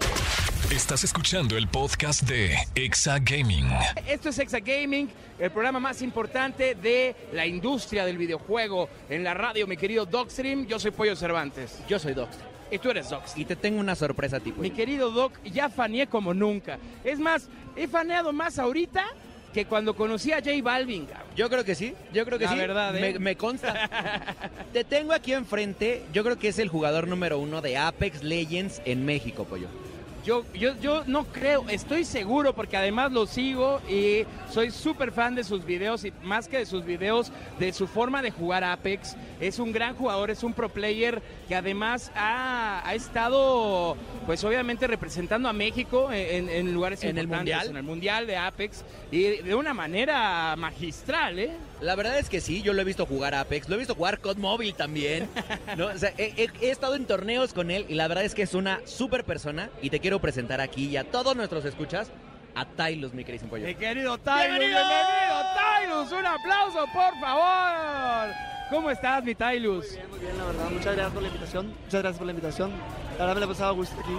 Estás 0.71 1.03
escuchando 1.03 1.55
el 1.55 1.67
podcast 1.67 2.23
de 2.23 2.55
Exa 2.73 3.19
Gaming. 3.19 3.67
Esto 4.07 4.29
es 4.29 4.39
Exa 4.39 4.59
Gaming, 4.59 5.07
el 5.37 5.51
programa 5.51 5.79
más 5.79 6.01
importante 6.01 6.73
de 6.75 7.15
la 7.31 7.45
industria 7.45 8.05
del 8.05 8.17
videojuego 8.17 8.89
en 9.09 9.23
la 9.23 9.33
radio, 9.35 9.67
mi 9.67 9.77
querido 9.77 10.05
Docstream. 10.05 10.65
Yo 10.65 10.79
soy 10.79 10.91
Pollo 10.91 11.15
Cervantes. 11.15 11.77
Yo 11.87 11.99
soy 11.99 12.13
Doc. 12.13 12.29
Y 12.71 12.79
tú 12.79 12.89
eres 12.89 13.09
Doc. 13.09 13.23
Y 13.35 13.45
te 13.45 13.55
tengo 13.55 13.79
una 13.79 13.95
sorpresa 13.95 14.37
a 14.37 14.39
ti, 14.39 14.51
Mi 14.57 14.71
querido 14.71 15.11
Doc, 15.11 15.33
ya 15.43 15.69
faneé 15.69 16.07
como 16.07 16.33
nunca. 16.33 16.79
Es 17.03 17.19
más, 17.19 17.49
he 17.75 17.87
faneado 17.87 18.33
más 18.33 18.57
ahorita 18.57 19.05
que 19.53 19.65
cuando 19.65 19.95
conocí 19.95 20.31
a 20.31 20.37
J 20.37 20.51
Balvin. 20.63 21.07
Yo 21.35 21.49
creo 21.49 21.63
que 21.63 21.75
sí, 21.75 21.93
yo 22.11 22.25
creo 22.25 22.39
que 22.39 22.45
La 22.45 22.51
sí. 22.53 22.57
verdad, 22.57 22.95
¿eh? 22.97 23.13
me, 23.13 23.19
me 23.19 23.35
consta. 23.37 24.33
Te 24.73 24.83
tengo 24.83 25.13
aquí 25.13 25.33
enfrente, 25.33 26.03
yo 26.11 26.23
creo 26.23 26.39
que 26.39 26.47
es 26.47 26.57
el 26.57 26.69
jugador 26.69 27.07
número 27.07 27.37
uno 27.37 27.61
de 27.61 27.77
Apex 27.77 28.23
Legends 28.23 28.81
en 28.85 29.05
México, 29.05 29.43
pollo. 29.45 29.67
Yo, 30.25 30.45
yo, 30.53 30.71
yo 30.79 31.03
no 31.05 31.25
creo, 31.25 31.65
estoy 31.67 32.05
seguro 32.05 32.53
porque 32.55 32.77
además 32.77 33.11
lo 33.11 33.25
sigo 33.27 33.81
y 33.89 34.23
soy 34.49 34.71
súper 34.71 35.11
fan 35.11 35.35
de 35.35 35.43
sus 35.43 35.65
videos 35.65 36.05
y 36.05 36.13
más 36.23 36.47
que 36.47 36.59
de 36.59 36.65
sus 36.65 36.85
videos, 36.85 37.29
de 37.59 37.73
su 37.73 37.87
forma 37.87 38.21
de 38.21 38.31
jugar 38.31 38.63
Apex. 38.63 39.17
Es 39.41 39.59
un 39.59 39.73
gran 39.73 39.95
jugador, 39.95 40.31
es 40.31 40.41
un 40.43 40.53
pro 40.53 40.69
player 40.69 41.21
que 41.49 41.55
además 41.55 42.09
ha, 42.15 42.81
ha 42.87 42.95
estado, 42.95 43.97
pues 44.25 44.41
obviamente 44.45 44.87
representando 44.87 45.49
a 45.49 45.53
México 45.53 46.09
en, 46.13 46.47
en 46.49 46.73
lugares 46.73 47.03
¿En 47.03 47.17
el 47.17 47.25
importantes, 47.25 47.53
Mundial? 47.55 47.67
En 47.71 47.77
el 47.77 47.83
Mundial 47.83 48.27
de 48.27 48.37
Apex 48.37 48.85
y 49.11 49.23
de 49.41 49.55
una 49.55 49.73
manera 49.73 50.55
magistral, 50.57 51.37
¿eh? 51.37 51.51
La 51.81 51.95
verdad 51.95 52.17
es 52.17 52.29
que 52.29 52.39
sí, 52.39 52.61
yo 52.61 52.71
lo 52.71 52.81
he 52.81 52.85
visto 52.85 53.05
jugar 53.05 53.35
Apex, 53.35 53.67
lo 53.67 53.75
he 53.75 53.79
visto 53.79 53.93
jugar 53.95 54.19
COD 54.19 54.37
Móvil 54.37 54.73
también. 54.73 55.27
¿no? 55.77 55.87
O 55.87 55.97
sea, 55.97 56.13
he, 56.17 56.33
he- 56.37 56.65
he 56.65 56.69
estado 56.71 56.95
en 56.95 57.05
torneos 57.05 57.51
con 57.53 57.71
él 57.71 57.85
y 57.89 57.95
la 57.95 58.07
verdad 58.07 58.23
es 58.23 58.33
que 58.33 58.43
es 58.43 58.53
una 58.53 58.79
súper 58.85 59.25
persona 59.25 59.69
y 59.81 59.89
te 59.89 59.99
quiero 59.99 60.12
presentar 60.19 60.61
aquí 60.61 60.87
y 60.87 60.97
a 60.97 61.03
todos 61.03 61.35
nuestros 61.35 61.65
escuchas 61.65 62.11
a 62.55 62.65
Tylus, 62.65 63.13
mi 63.13 63.23
querido 63.23 63.47
pollo. 63.47 63.65
Mi 63.65 63.75
querido 63.75 64.17
Tylus, 64.17 64.39
¡Bienvenido! 64.41 64.79
bienvenido 64.79 65.43
Tylus, 65.81 66.11
un 66.19 66.25
aplauso 66.25 66.85
por 66.93 67.19
favor. 67.19 68.33
¿Cómo 68.69 68.89
estás, 68.89 69.23
mi 69.23 69.35
Tylus? 69.35 69.85
Muy 69.85 69.95
bien, 69.95 70.09
muy 70.09 70.19
bien, 70.19 70.37
la 70.37 70.45
verdad. 70.45 70.69
Muchas 70.69 70.95
gracias 70.95 71.11
por 71.13 71.21
la 71.21 71.27
invitación. 71.27 71.67
Muchas 71.67 72.01
gracias 72.01 72.17
por 72.17 72.25
la 72.25 72.31
invitación. 72.31 72.71
La 73.17 73.25
verdad 73.25 73.33
me 73.35 73.39
la 73.41 73.45
he 73.45 73.49
pasado 73.49 73.69
a 73.69 73.73
gusto 73.73 73.99
aquí. 73.99 74.13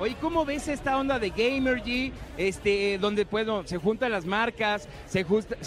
Oye, 0.00 0.16
¿cómo 0.20 0.44
ves 0.44 0.68
esta 0.68 0.96
onda 0.96 1.18
de 1.18 1.30
Gamergy? 1.30 2.12
Este, 2.36 2.98
donde 2.98 3.26
pues, 3.26 3.44
no, 3.44 3.66
se 3.66 3.78
juntan 3.78 4.12
las 4.12 4.24
marcas, 4.24 4.88
se, 5.08 5.24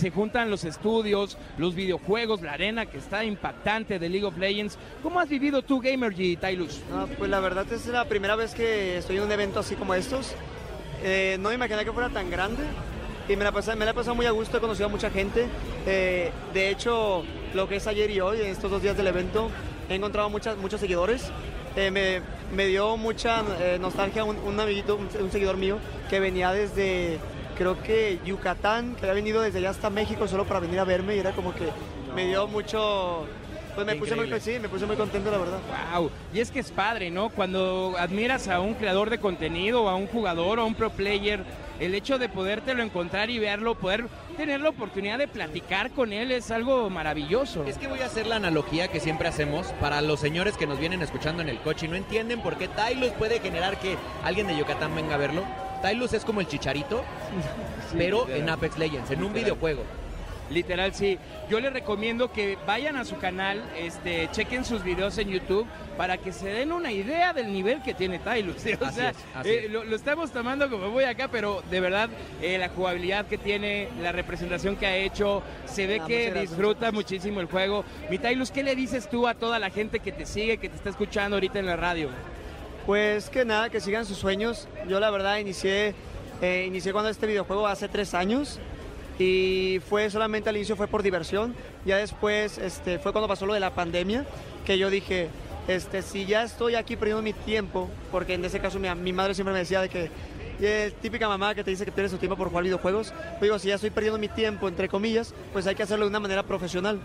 juntan 0.10 0.50
los 0.50 0.64
estudios, 0.64 1.38
los 1.58 1.76
videojuegos, 1.76 2.42
la 2.42 2.54
arena 2.54 2.86
que 2.86 2.98
está 2.98 3.26
impactante 3.26 4.00
de 4.00 4.08
League 4.08 4.26
of 4.26 4.38
Legends. 4.38 4.78
¿Cómo 5.04 5.20
has 5.20 5.28
vivido 5.28 5.62
tú 5.62 5.82
Gamergy, 5.82 6.38
Tylus? 6.38 6.82
No, 6.90 7.08
pues 7.08 7.30
la 7.30 7.42
verdad 7.42 7.66
es 7.74 7.86
la 7.88 8.06
primera 8.06 8.38
vez 8.38 8.54
que 8.54 8.98
estoy 8.98 9.18
en 9.18 9.24
un 9.24 9.32
evento 9.34 9.60
así 9.60 9.76
como 9.76 9.94
estos. 9.96 10.34
Eh, 11.04 11.36
no 11.42 11.50
me 11.50 11.56
imaginé 11.56 11.84
que 11.84 11.92
fuera 11.92 12.08
tan 12.08 12.30
grande 12.30 12.64
y 13.28 13.36
me 13.36 13.44
la, 13.44 13.52
pasé, 13.52 13.76
me 13.76 13.84
la 13.84 13.92
he 13.92 13.94
pasado 13.94 14.16
muy 14.16 14.28
a 14.28 14.32
gusto, 14.32 14.58
he 14.58 14.62
conocido 14.62 14.86
a 14.86 14.90
mucha 14.90 15.10
gente. 15.10 15.46
Eh, 15.86 16.32
de 16.54 16.70
hecho, 16.70 17.26
lo 17.54 17.68
que 17.68 17.76
es 17.76 17.88
ayer 17.88 18.10
y 18.10 18.22
hoy, 18.22 18.40
estos 18.40 18.72
dos 18.72 18.82
días 18.82 18.96
del 18.96 19.08
evento, 19.08 19.50
he 19.90 19.96
encontrado 19.96 20.30
muchas, 20.30 20.56
muchos 20.58 20.80
seguidores. 20.80 21.30
Eh, 21.76 21.92
me, 21.92 22.22
me 22.56 22.66
dio 22.68 22.98
mucha 22.98 23.44
eh, 23.60 23.78
nostalgia 23.80 24.24
un, 24.24 24.38
un 24.38 24.60
amiguito, 24.60 24.96
un, 24.96 25.10
un 25.22 25.32
seguidor 25.32 25.58
mío, 25.58 25.78
que 26.10 26.20
venía 26.20 26.52
desde, 26.52 27.20
creo 27.58 27.82
que 27.82 28.20
Yucatán, 28.26 28.96
que 28.96 29.02
había 29.02 29.14
venido 29.14 29.42
desde 29.42 29.60
allá 29.60 29.70
hasta 29.70 29.90
México 29.90 30.28
solo 30.28 30.46
para 30.46 30.60
venir 30.60 30.80
a 30.80 30.84
verme 30.84 31.16
y 31.16 31.20
era 31.20 31.32
como 31.32 31.54
que 31.54 31.70
me 32.16 32.28
dio 32.28 32.48
mucho, 32.48 33.26
pues 33.76 33.86
me 33.88 33.96
puse, 33.96 34.16
muy, 34.16 34.40
sí, 34.40 34.60
me 34.62 34.68
puse 34.68 34.86
muy 34.86 34.96
contento, 34.96 35.32
la 35.32 35.38
verdad. 35.38 35.60
Wow, 35.94 36.12
y 36.34 36.40
es 36.40 36.52
que 36.52 36.60
es 36.60 36.72
padre, 36.72 37.10
¿no? 37.10 37.30
Cuando 37.30 37.96
admiras 37.98 38.48
a 38.48 38.60
un 38.60 38.74
creador 38.74 39.10
de 39.10 39.20
contenido, 39.20 39.88
a 39.88 39.96
un 39.96 40.08
jugador 40.08 40.60
o 40.60 40.64
a 40.64 40.66
un 40.66 40.76
pro 40.76 40.90
player, 40.90 41.44
el 41.82 41.96
hecho 41.96 42.20
de 42.20 42.30
podértelo 42.30 42.84
encontrar 42.84 43.30
y 43.32 43.40
verlo, 43.40 43.74
poder 43.76 44.06
tener 44.38 44.62
la 44.62 44.70
oportunidad 44.70 45.18
de 45.18 45.28
platicar 45.28 45.90
con 45.92 46.14
él 46.14 46.32
es 46.32 46.52
algo 46.52 46.90
maravilloso. 46.92 47.66
Es 47.66 47.78
que 47.80 47.88
voy 47.88 48.00
a 48.02 48.06
hacer 48.06 48.28
la 48.28 48.36
analogía 48.36 48.88
que 48.88 49.00
siempre 49.00 49.28
hacemos 49.28 49.68
para 49.82 50.00
los 50.02 50.20
señores 50.20 50.58
que 50.58 50.68
nos 50.68 50.80
vienen 50.80 51.02
escuchando 51.02 51.42
en 51.42 51.50
el 51.50 51.60
coche 51.60 51.88
y 51.88 51.90
no 51.90 51.96
entienden 51.96 52.40
por 52.42 52.56
qué 52.58 52.68
Tylus 52.68 53.12
puede 53.14 53.40
generar 53.40 53.80
que 53.80 53.98
alguien 54.24 54.46
de 54.48 54.56
Yucatán 54.58 54.96
venga 54.96 55.16
a 55.16 55.18
verlo. 55.18 55.44
Tylus 55.82 56.14
es 56.14 56.24
como 56.24 56.40
el 56.40 56.48
chicharito, 56.48 57.04
Sí, 57.92 57.96
pero 57.98 58.20
literal. 58.22 58.42
en 58.42 58.50
Apex 58.50 58.78
Legends, 58.78 59.10
en 59.12 59.18
un 59.20 59.34
Literal. 59.34 59.44
videojuego. 59.44 59.84
Literal, 60.52 60.94
sí. 60.94 61.18
Yo 61.50 61.60
les 61.60 61.72
recomiendo 61.74 62.32
que 62.32 62.58
vayan 62.68 62.98
a 62.98 63.06
su 63.06 63.18
canal, 63.18 63.64
este, 63.78 64.30
chequen 64.32 64.66
sus 64.66 64.84
videos 64.84 65.18
en 65.18 65.30
YouTube 65.30 65.66
para 65.98 66.18
que 66.18 66.32
se 66.32 66.50
den 66.50 66.72
una 66.72 66.92
idea 66.92 67.34
del 67.34 67.52
nivel 67.52 67.82
que 67.82 67.94
tiene 67.94 68.20
Tylus. 68.20 68.58
¿sí? 68.58 68.74
O 68.80 68.86
Así 68.86 68.96
sea, 68.96 69.10
es, 69.12 69.18
eh. 69.46 69.68
Lo, 69.70 69.84
lo 69.84 69.96
estamos 69.96 70.32
tomando 70.32 70.70
como 70.70 70.90
voy 70.90 71.06
acá, 71.06 71.30
pero 71.30 71.64
de 71.72 71.80
verdad 71.80 72.10
eh, 72.42 72.58
la 72.58 72.70
jugabilidad 72.70 73.26
que 73.28 73.38
tiene, 73.38 73.88
la 74.02 74.12
representación 74.12 74.76
que 74.76 74.86
ha 74.86 74.96
hecho, 74.98 75.42
se 75.66 75.88
ve 75.88 76.00
Ah, 76.02 76.08
que 76.08 76.26
gracias, 76.26 76.50
disfruta 76.50 76.92
muchísimo 76.92 77.40
el 77.40 77.48
juego. 77.48 77.84
Mi 78.10 78.18
Tylus, 78.18 78.52
¿qué 78.52 78.64
le 78.64 78.76
dices 78.76 79.10
tú 79.10 79.28
a 79.28 79.34
toda 79.36 79.58
la 79.60 79.70
gente 79.70 80.00
que 80.00 80.12
te 80.12 80.26
sigue, 80.26 80.58
que 80.58 80.70
te 80.70 80.76
está 80.76 80.90
escuchando 80.90 81.38
ahorita 81.38 81.60
en 81.60 81.66
la 81.66 81.76
radio? 81.76 82.10
Pues 82.86 83.30
que 83.30 83.46
nada, 83.46 83.70
que 83.70 83.80
sigan 83.80 84.06
sus 84.06 84.18
sueños. 84.18 84.68
Yo 84.88 85.00
la 85.00 85.12
verdad 85.12 85.38
inicié, 85.38 85.94
eh, 86.42 86.66
inicié 86.68 86.92
cuando 86.92 87.10
este 87.10 87.28
videojuego 87.28 87.68
hace 87.68 87.88
tres 87.88 88.14
años 88.14 88.60
y 89.20 89.80
fue 89.88 90.10
solamente 90.10 90.50
al 90.50 90.56
inicio 90.56 90.76
fue 90.76 90.88
por 90.88 91.04
diversión. 91.04 91.54
Ya 91.86 91.98
después 91.98 92.58
este, 92.58 93.00
fue 93.00 93.12
cuando 93.12 93.28
pasó 93.28 93.46
lo 93.46 93.54
de 93.54 93.60
la 93.60 93.74
pandemia 93.74 94.26
que 94.66 94.78
yo 94.78 94.90
dije, 94.90 95.30
este, 95.68 96.02
si 96.02 96.26
ya 96.26 96.44
estoy 96.44 96.76
aquí 96.76 96.96
perdiendo 96.96 97.22
mi 97.22 97.34
tiempo, 97.34 97.90
porque 98.12 98.34
en 98.34 98.46
ese 98.46 98.60
caso 98.60 98.80
mi, 98.80 99.14
madre 99.14 99.34
siempre 99.34 99.54
me 99.54 99.60
decía 99.60 99.82
de 99.82 99.90
que 99.90 100.10
eh, 100.60 100.94
típica 101.02 101.28
mamá 101.28 101.56
que 101.56 101.64
te 101.64 101.72
dice 101.72 101.86
que 101.86 101.92
pierdes 101.92 102.12
tu 102.12 102.18
tiempo 102.18 102.36
por 102.36 102.50
jugar 102.50 102.64
videojuegos. 102.64 103.14
Digo, 103.42 103.58
si 103.60 103.70
ya 103.70 103.76
estoy 103.76 103.90
perdiendo 103.90 104.20
mi 104.20 104.28
tiempo, 104.28 104.68
entre 104.68 104.90
comillas, 104.90 105.34
pues 105.54 105.68
hay 105.68 105.76
que 105.76 105.84
hacerlo 105.84 106.06
de 106.06 106.10
una 106.10 106.20
manera 106.20 106.44
profesional. 106.44 107.00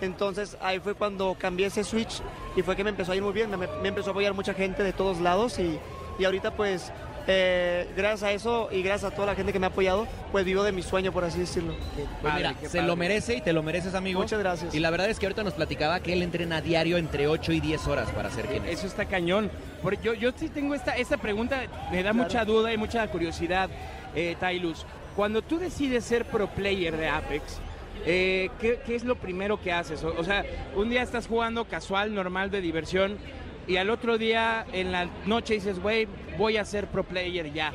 Entonces 0.00 0.56
ahí 0.60 0.80
fue 0.80 0.94
cuando 0.94 1.36
cambié 1.38 1.66
ese 1.66 1.84
switch 1.84 2.22
y 2.56 2.62
fue 2.62 2.74
que 2.74 2.82
me 2.82 2.90
empezó 2.90 3.12
a 3.12 3.16
ir 3.16 3.22
muy 3.22 3.32
bien, 3.32 3.50
me, 3.50 3.56
me 3.56 3.88
empezó 3.88 4.08
a 4.08 4.10
apoyar 4.10 4.34
mucha 4.34 4.52
gente 4.52 4.82
de 4.82 4.92
todos 4.92 5.20
lados 5.20 5.58
y, 5.60 5.78
y 6.18 6.24
ahorita 6.24 6.56
pues 6.56 6.92
eh, 7.26 7.88
gracias 7.96 8.22
a 8.22 8.32
eso 8.32 8.68
y 8.72 8.82
gracias 8.82 9.12
a 9.12 9.14
toda 9.14 9.28
la 9.28 9.34
gente 9.34 9.52
que 9.52 9.58
me 9.58 9.66
ha 9.66 9.68
apoyado, 9.70 10.06
pues 10.32 10.44
vivo 10.44 10.62
de 10.64 10.72
mi 10.72 10.82
sueño, 10.82 11.12
por 11.12 11.24
así 11.24 11.38
decirlo. 11.40 11.74
Pues 11.94 12.06
Padre, 12.22 12.48
mira, 12.48 12.54
se 12.68 12.78
padre. 12.78 12.82
lo 12.86 12.96
merece 12.96 13.36
y 13.36 13.40
te 13.40 13.52
lo 13.52 13.62
mereces, 13.62 13.94
amigo. 13.94 14.20
Muchas 14.20 14.38
gracias. 14.40 14.74
Y 14.74 14.80
la 14.80 14.90
verdad 14.90 15.08
es 15.10 15.18
que 15.18 15.26
ahorita 15.26 15.44
nos 15.44 15.54
platicaba 15.54 16.00
que 16.00 16.12
él 16.12 16.22
entrena 16.22 16.56
a 16.56 16.60
diario 16.60 16.96
entre 16.98 17.28
8 17.28 17.52
y 17.52 17.60
10 17.60 17.86
horas 17.86 18.10
para 18.10 18.30
ser 18.30 18.46
quien 18.46 18.64
es. 18.64 18.78
Eso 18.78 18.86
está 18.86 19.04
cañón. 19.06 19.50
Porque 19.82 19.98
yo, 20.02 20.14
yo 20.14 20.30
sí 20.36 20.48
tengo 20.48 20.74
esta, 20.74 20.96
esta 20.96 21.16
pregunta, 21.16 21.60
me 21.90 22.02
da 22.02 22.10
Claro. 22.12 22.14
mucha 22.14 22.44
duda 22.44 22.72
y 22.72 22.76
mucha 22.76 23.06
curiosidad, 23.08 23.68
eh, 24.14 24.36
Tylus. 24.38 24.84
Cuando 25.16 25.42
tú 25.42 25.58
decides 25.58 26.04
ser 26.04 26.24
pro 26.24 26.46
player 26.48 26.96
de 26.96 27.08
Apex, 27.08 27.58
eh, 28.06 28.48
¿qué, 28.60 28.80
qué 28.86 28.94
es 28.96 29.04
lo 29.04 29.14
primero 29.16 29.60
que 29.60 29.70
haces? 29.72 30.02
O, 30.02 30.14
o 30.18 30.24
sea, 30.24 30.44
un 30.74 30.88
día 30.90 31.02
estás 31.02 31.26
jugando 31.26 31.64
casual, 31.66 32.14
normal, 32.14 32.50
de 32.50 32.60
diversión, 32.60 33.18
y 33.66 33.76
al 33.76 33.90
otro 33.90 34.18
día 34.18 34.66
en 34.72 34.92
la 34.92 35.08
noche 35.26 35.54
dices, 35.54 35.80
güey, 35.80 36.06
voy 36.38 36.56
a 36.56 36.64
ser 36.64 36.86
pro 36.86 37.04
player 37.04 37.52
ya. 37.52 37.72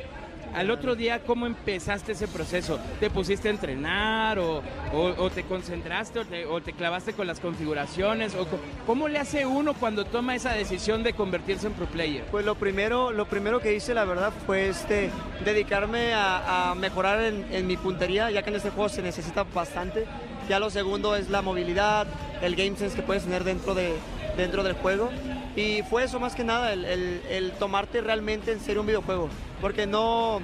Al 0.54 0.70
otro 0.70 0.96
día, 0.96 1.20
¿cómo 1.24 1.44
empezaste 1.46 2.12
ese 2.12 2.26
proceso? 2.26 2.78
¿Te 3.00 3.10
pusiste 3.10 3.48
a 3.48 3.50
entrenar 3.50 4.38
o, 4.38 4.62
o- 4.94 5.28
te 5.30 5.42
concentraste 5.42 6.20
o 6.46 6.62
te, 6.62 6.72
clavaste 6.72 7.12
con 7.12 7.26
las 7.26 7.38
configuraciones? 7.38 8.34
O, 8.34 8.46
¿Cómo 8.86 9.08
le 9.08 9.18
hace 9.18 9.44
uno 9.44 9.74
cuando 9.74 10.06
toma 10.06 10.34
esa 10.34 10.54
decisión 10.54 11.02
de 11.02 11.12
convertirse 11.12 11.66
en 11.66 11.74
pro 11.74 11.84
player? 11.84 12.24
Pues 12.30 12.46
lo 12.46 12.54
primero, 12.54 13.12
lo 13.12 13.26
primero 13.26 13.60
que 13.60 13.74
hice, 13.74 13.92
la 13.92 14.04
verdad, 14.06 14.32
fue 14.46 14.70
este, 14.70 15.10
dedicarme 15.44 16.14
a, 16.14 16.70
a 16.70 16.74
mejorar 16.74 17.20
en, 17.24 17.44
en 17.52 17.66
mi 17.66 17.76
puntería, 17.76 18.30
ya 18.30 18.42
que 18.42 18.48
en 18.48 18.56
este 18.56 18.70
juego 18.70 18.88
se 18.88 19.02
necesita 19.02 19.42
bastante. 19.44 20.06
Ya 20.48 20.58
lo 20.58 20.70
segundo 20.70 21.14
es 21.14 21.28
la 21.28 21.42
movilidad, 21.42 22.06
el 22.40 22.56
game 22.56 22.74
sense 22.74 22.96
que 22.96 23.02
puedes 23.02 23.24
tener 23.24 23.44
dentro, 23.44 23.74
de, 23.74 23.92
dentro 24.38 24.62
del 24.62 24.72
juego. 24.74 25.10
Y 25.56 25.82
fue 25.82 26.04
eso 26.04 26.18
más 26.20 26.34
que 26.34 26.44
nada, 26.44 26.72
el, 26.72 26.84
el- 26.84 27.20
el 27.28 27.52
tomarte 27.52 28.00
realmente 28.00 28.52
en 28.52 28.60
serio 28.60 28.80
un 28.80 28.86
videojuego. 28.86 29.28
Porque 29.60 29.86
no... 29.86 30.40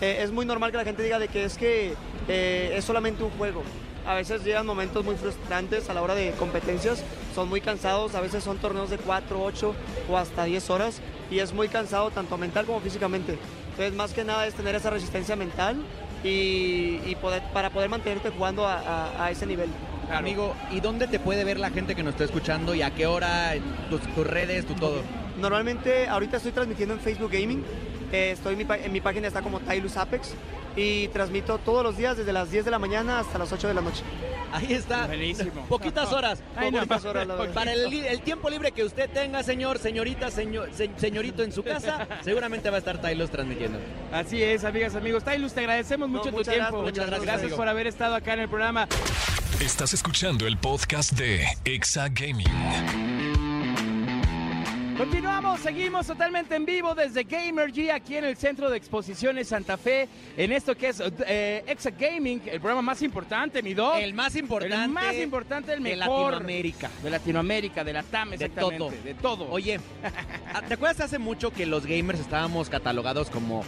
eh, 0.00 0.18
es 0.22 0.30
muy 0.30 0.46
normal 0.46 0.70
que 0.70 0.76
la 0.76 0.84
gente 0.84 1.02
diga 1.02 1.18
de 1.18 1.28
que 1.28 1.44
es 1.44 1.56
que 1.56 1.94
eh, 2.28 2.74
es 2.76 2.84
solamente 2.84 3.22
un 3.24 3.30
juego. 3.30 3.62
A 4.06 4.14
veces 4.14 4.42
llegan 4.44 4.64
momentos 4.66 5.04
muy 5.04 5.14
frustrantes 5.16 5.90
a 5.90 5.94
la 5.94 6.02
hora 6.02 6.14
de 6.14 6.30
competencias, 6.32 7.02
son 7.34 7.48
muy 7.50 7.60
cansados, 7.60 8.14
a 8.14 8.20
veces 8.22 8.42
son 8.42 8.56
torneos 8.58 8.88
de 8.90 8.96
4, 8.96 9.42
8 9.42 9.74
o 10.08 10.16
hasta 10.16 10.44
10 10.44 10.70
horas 10.70 11.00
y 11.30 11.38
es 11.40 11.52
muy 11.52 11.68
cansado 11.68 12.10
tanto 12.10 12.38
mental 12.38 12.64
como 12.64 12.80
físicamente. 12.80 13.38
Entonces 13.70 13.92
más 13.94 14.12
que 14.14 14.24
nada 14.24 14.46
es 14.46 14.54
tener 14.54 14.74
esa 14.74 14.88
resistencia 14.90 15.36
mental 15.36 15.76
y, 16.24 16.98
y 17.06 17.16
poder, 17.20 17.42
para 17.52 17.70
poder 17.70 17.88
mantenerte 17.90 18.30
jugando 18.30 18.66
a, 18.66 18.78
a- 18.80 19.24
a 19.26 19.30
ese 19.30 19.44
nivel. 19.46 19.68
Amigo, 20.12 20.54
¿y 20.70 20.80
dónde 20.80 21.06
te 21.06 21.18
puede 21.18 21.44
ver 21.44 21.58
la 21.58 21.70
gente 21.70 21.94
que 21.94 22.02
nos 22.02 22.12
está 22.14 22.24
escuchando 22.24 22.74
y 22.74 22.82
a 22.82 22.90
qué 22.90 23.06
hora? 23.06 23.54
Tus, 23.88 24.00
tus 24.14 24.26
redes, 24.26 24.66
tu 24.66 24.74
todo. 24.74 25.02
Normalmente 25.38 26.08
ahorita 26.08 26.36
estoy 26.38 26.52
transmitiendo 26.52 26.94
en 26.94 27.00
Facebook 27.00 27.30
Gaming, 27.32 27.64
eh, 28.12 28.32
estoy 28.32 28.54
en 28.60 28.66
mi, 28.66 28.74
en 28.84 28.92
mi 28.92 29.00
página 29.00 29.28
está 29.28 29.40
como 29.42 29.60
Tylus 29.60 29.96
Apex 29.96 30.34
y 30.76 31.08
transmito 31.08 31.58
todos 31.58 31.82
los 31.82 31.96
días 31.96 32.16
desde 32.16 32.32
las 32.32 32.50
10 32.50 32.64
de 32.64 32.70
la 32.70 32.78
mañana 32.78 33.20
hasta 33.20 33.38
las 33.38 33.52
8 33.52 33.68
de 33.68 33.74
la 33.74 33.80
noche. 33.80 34.02
Ahí 34.52 34.72
está. 34.72 35.06
Buenísimo. 35.06 35.64
Poquitas 35.68 36.12
horas. 36.12 36.42
Ay, 36.56 36.72
no, 36.72 36.78
Poquitas 36.78 37.04
horas. 37.04 37.28
Para 37.54 37.72
el, 37.72 38.20
tiempo 38.22 38.50
libre 38.50 38.72
que 38.72 38.82
usted 38.82 39.08
tenga, 39.08 39.44
señor, 39.44 39.78
señorita, 39.78 40.28
señor, 40.30 40.70
se- 40.72 40.90
señorito 40.96 41.44
en 41.44 41.52
su 41.52 41.62
casa, 41.62 42.08
seguramente 42.22 42.68
va 42.68 42.76
a 42.76 42.78
estar 42.80 43.00
Tylos 43.00 43.30
transmitiendo. 43.30 43.78
Así 44.12 44.42
es, 44.42 44.64
amigas, 44.64 44.96
amigos. 44.96 45.22
Tylus, 45.22 45.52
te 45.52 45.60
agradecemos 45.60 46.08
No, 46.10 46.18
mucho 46.18 46.30
tu 46.34 46.42
tiempo. 46.42 46.48
gracias, 46.48 46.72
muchas 46.82 47.06
gracias, 47.06 47.22
gracias 47.22 47.42
amigo. 47.42 47.56
por 47.56 47.68
haber 47.68 47.86
estado 47.86 48.16
acá 48.16 48.34
en 48.34 48.40
el 48.40 48.48
programa. 48.48 48.88
Estás 49.60 49.92
escuchando 49.92 50.46
el 50.46 50.56
podcast 50.56 51.12
de 51.12 51.46
Exa 51.66 52.08
Gaming. 52.08 52.46
Continuamos, 54.96 55.60
seguimos 55.60 56.06
totalmente 56.06 56.54
en 56.56 56.64
vivo 56.64 56.94
desde 56.94 57.24
Gamer 57.24 57.70
G 57.70 57.92
aquí 57.92 58.16
en 58.16 58.24
el 58.24 58.38
Centro 58.38 58.70
de 58.70 58.78
Exposiciones 58.78 59.48
Santa 59.48 59.76
Fe, 59.76 60.08
en 60.38 60.52
esto 60.52 60.74
que 60.74 60.88
es 60.88 61.02
eh, 61.26 61.62
Exa 61.66 61.90
Gaming, 61.90 62.40
el 62.46 62.58
programa 62.60 62.80
más 62.80 63.02
importante, 63.02 63.62
mi 63.62 63.74
dog. 63.74 63.98
El 63.98 64.14
más 64.14 64.34
importante. 64.34 64.74
El 64.74 64.88
más 64.88 65.14
importante, 65.16 65.74
el 65.74 65.82
de 65.82 65.96
mejor. 65.96 66.32
Latinoamérica. 66.32 66.90
De 67.02 67.10
Latinoamérica, 67.10 67.84
de 67.84 67.92
la 67.92 68.02
TAM, 68.02 68.30
De 68.30 68.36
exactamente. 68.36 68.78
todo. 68.78 68.90
De 69.04 69.14
todo. 69.14 69.50
Oye, 69.50 69.78
¿te 70.68 70.74
acuerdas 70.74 71.00
hace 71.00 71.18
mucho 71.18 71.50
que 71.50 71.66
los 71.66 71.84
gamers 71.84 72.20
estábamos 72.20 72.70
catalogados 72.70 73.28
como 73.28 73.62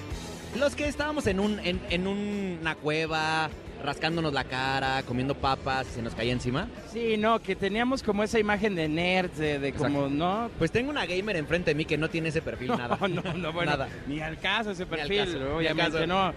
los 0.59 0.75
que 0.75 0.87
estábamos 0.87 1.27
en 1.27 1.41
un 1.41 1.59
en, 1.61 1.81
en 1.91 2.07
una 2.07 2.75
cueva, 2.75 3.49
rascándonos 3.83 4.33
la 4.33 4.45
cara, 4.45 5.03
comiendo 5.03 5.35
papas 5.35 5.87
y 5.91 5.95
se 5.95 6.03
nos 6.03 6.15
caía 6.15 6.33
encima? 6.33 6.69
Sí, 6.93 7.17
no, 7.17 7.41
que 7.41 7.57
teníamos 7.57 8.03
como 8.03 8.23
esa 8.23 8.39
imagen 8.39 8.75
de 8.75 8.89
nerds, 8.89 9.37
de, 9.39 9.59
de 9.59 9.73
como. 9.73 10.09
¿no? 10.09 10.51
Pues 10.59 10.71
tengo 10.71 10.91
una 10.91 11.05
gamer 11.07 11.37
enfrente 11.37 11.71
de 11.71 11.75
mí 11.75 11.85
que 11.85 11.99
no 11.99 12.09
tiene 12.09 12.29
ese 12.31 12.43
perfil 12.43 12.69
nada. 12.69 12.97
No, 13.01 13.09
no, 13.23 13.35
no, 13.35 13.53
bueno, 13.53 13.73
Nada. 13.73 13.89
ni 14.07 14.21
al 14.21 14.39
caso 14.39 14.71
ese 14.71 14.87
Ni 14.87 14.93
al 14.93 14.99
perfil, 15.09 15.19
caso, 15.25 15.33
ni 15.39 15.45
al 15.45 15.53
obviamente 15.57 15.93
caso. 15.93 16.07
no. 16.07 16.33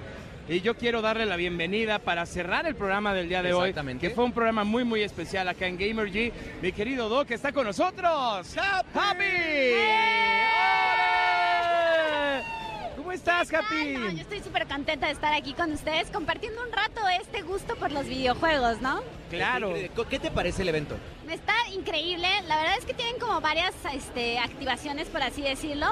Y 0.48 0.62
yo 0.62 0.76
quiero 0.76 1.02
darle 1.02 1.26
la 1.26 1.38
bienvenida 1.38 1.98
para 1.98 2.24
cerrar 2.28 2.68
el 2.68 2.76
programa 2.76 3.16
del 3.16 3.28
día 3.28 3.42
de 3.42 3.52
hoy, 3.54 3.70
Exactamente. 3.70 4.08
que 4.08 4.14
fue 4.14 4.24
un 4.26 4.32
programa 4.32 4.64
muy, 4.64 4.84
muy 4.84 5.02
especial 5.02 5.48
acá 5.48 5.66
en 5.66 5.76
Gamer 5.76 6.12
G. 6.12 6.32
Mi 6.62 6.72
querido 6.72 7.10
Doc 7.10 7.32
está 7.32 7.52
con 7.52 7.66
nosotros. 7.66 8.56
¡Happy! 8.94 9.24
¡Hola! 11.56 12.44
¿Cómo 12.96 13.12
estás, 13.46 13.72
no, 13.72 14.10
yo 14.12 14.22
estoy 14.22 14.42
súper 14.42 14.68
contenta 14.68 15.08
de 15.08 15.14
estar 15.14 15.34
aquí 15.34 15.54
con 15.54 15.72
ustedes 15.72 16.10
compartiendo 16.10 16.62
un 16.64 16.72
rato 16.72 17.02
este 17.22 17.42
gusto 17.42 17.76
por 17.76 17.92
los 17.92 18.06
videojuegos, 18.06 18.82
¿no? 18.82 19.02
Claro. 19.30 19.74
¿Qué 20.10 20.20
te 20.20 20.32
parece 20.32 20.62
el 20.64 20.70
evento? 20.70 20.96
Está 21.30 21.56
increíble. 21.74 22.28
La 22.48 22.58
verdad 22.58 22.78
es 22.78 22.86
que 22.86 22.94
tienen 22.94 23.20
como 23.20 23.42
varias 23.42 23.74
este, 23.94 24.40
activaciones, 24.40 25.08
por 25.08 25.22
así 25.22 25.42
decirlo. 25.42 25.88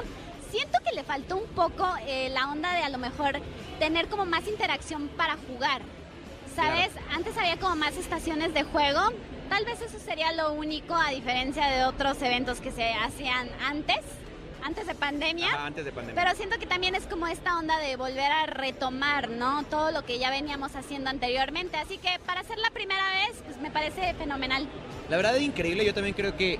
Siento 0.50 0.78
que 0.88 0.94
le 0.94 1.02
faltó 1.02 1.36
un 1.36 1.48
poco 1.48 1.86
eh, 2.06 2.28
la 2.30 2.50
onda 2.50 2.72
de 2.72 2.82
a 2.82 2.88
lo 2.88 2.98
mejor 2.98 3.40
tener 3.78 4.08
como 4.08 4.24
más 4.24 4.46
interacción 4.46 5.08
para 5.08 5.36
jugar. 5.48 5.82
¿Sabes? 6.54 6.90
Antes 7.12 7.36
había 7.36 7.58
como 7.58 7.74
más 7.74 7.96
estaciones 7.96 8.54
de 8.54 8.62
juego. 8.62 9.00
Tal 9.48 9.64
vez 9.64 9.80
eso 9.80 9.98
sería 9.98 10.32
lo 10.32 10.52
único 10.52 10.94
a 10.94 11.10
diferencia 11.10 11.66
de 11.66 11.84
otros 11.84 12.22
eventos 12.22 12.60
que 12.60 12.70
se 12.70 12.92
hacían 12.92 13.48
antes, 13.66 14.00
antes 14.64 14.86
de 14.86 14.94
pandemia. 14.94 15.46
Ajá, 15.48 15.66
antes 15.66 15.84
de 15.84 15.92
pandemia. 15.92 16.20
Pero 16.22 16.36
siento 16.36 16.58
que 16.58 16.66
también 16.66 16.94
es 16.94 17.04
como 17.06 17.26
esta 17.26 17.58
onda 17.58 17.78
de 17.78 17.96
volver 17.96 18.32
a 18.32 18.46
retomar, 18.46 19.28
¿no? 19.30 19.62
Todo 19.64 19.90
lo 19.92 20.04
que 20.04 20.18
ya 20.18 20.30
veníamos 20.30 20.74
haciendo 20.74 21.10
anteriormente. 21.10 21.76
Así 21.76 21.98
que 21.98 22.08
para 22.26 22.42
ser 22.44 22.58
la 22.58 22.70
primera 22.70 23.04
vez, 23.10 23.40
pues 23.44 23.58
me 23.58 23.70
parece 23.70 24.14
fenomenal. 24.14 24.66
La 25.10 25.16
verdad 25.16 25.36
es 25.36 25.42
increíble, 25.42 25.84
yo 25.84 25.94
también 25.94 26.14
creo 26.14 26.36
que 26.36 26.58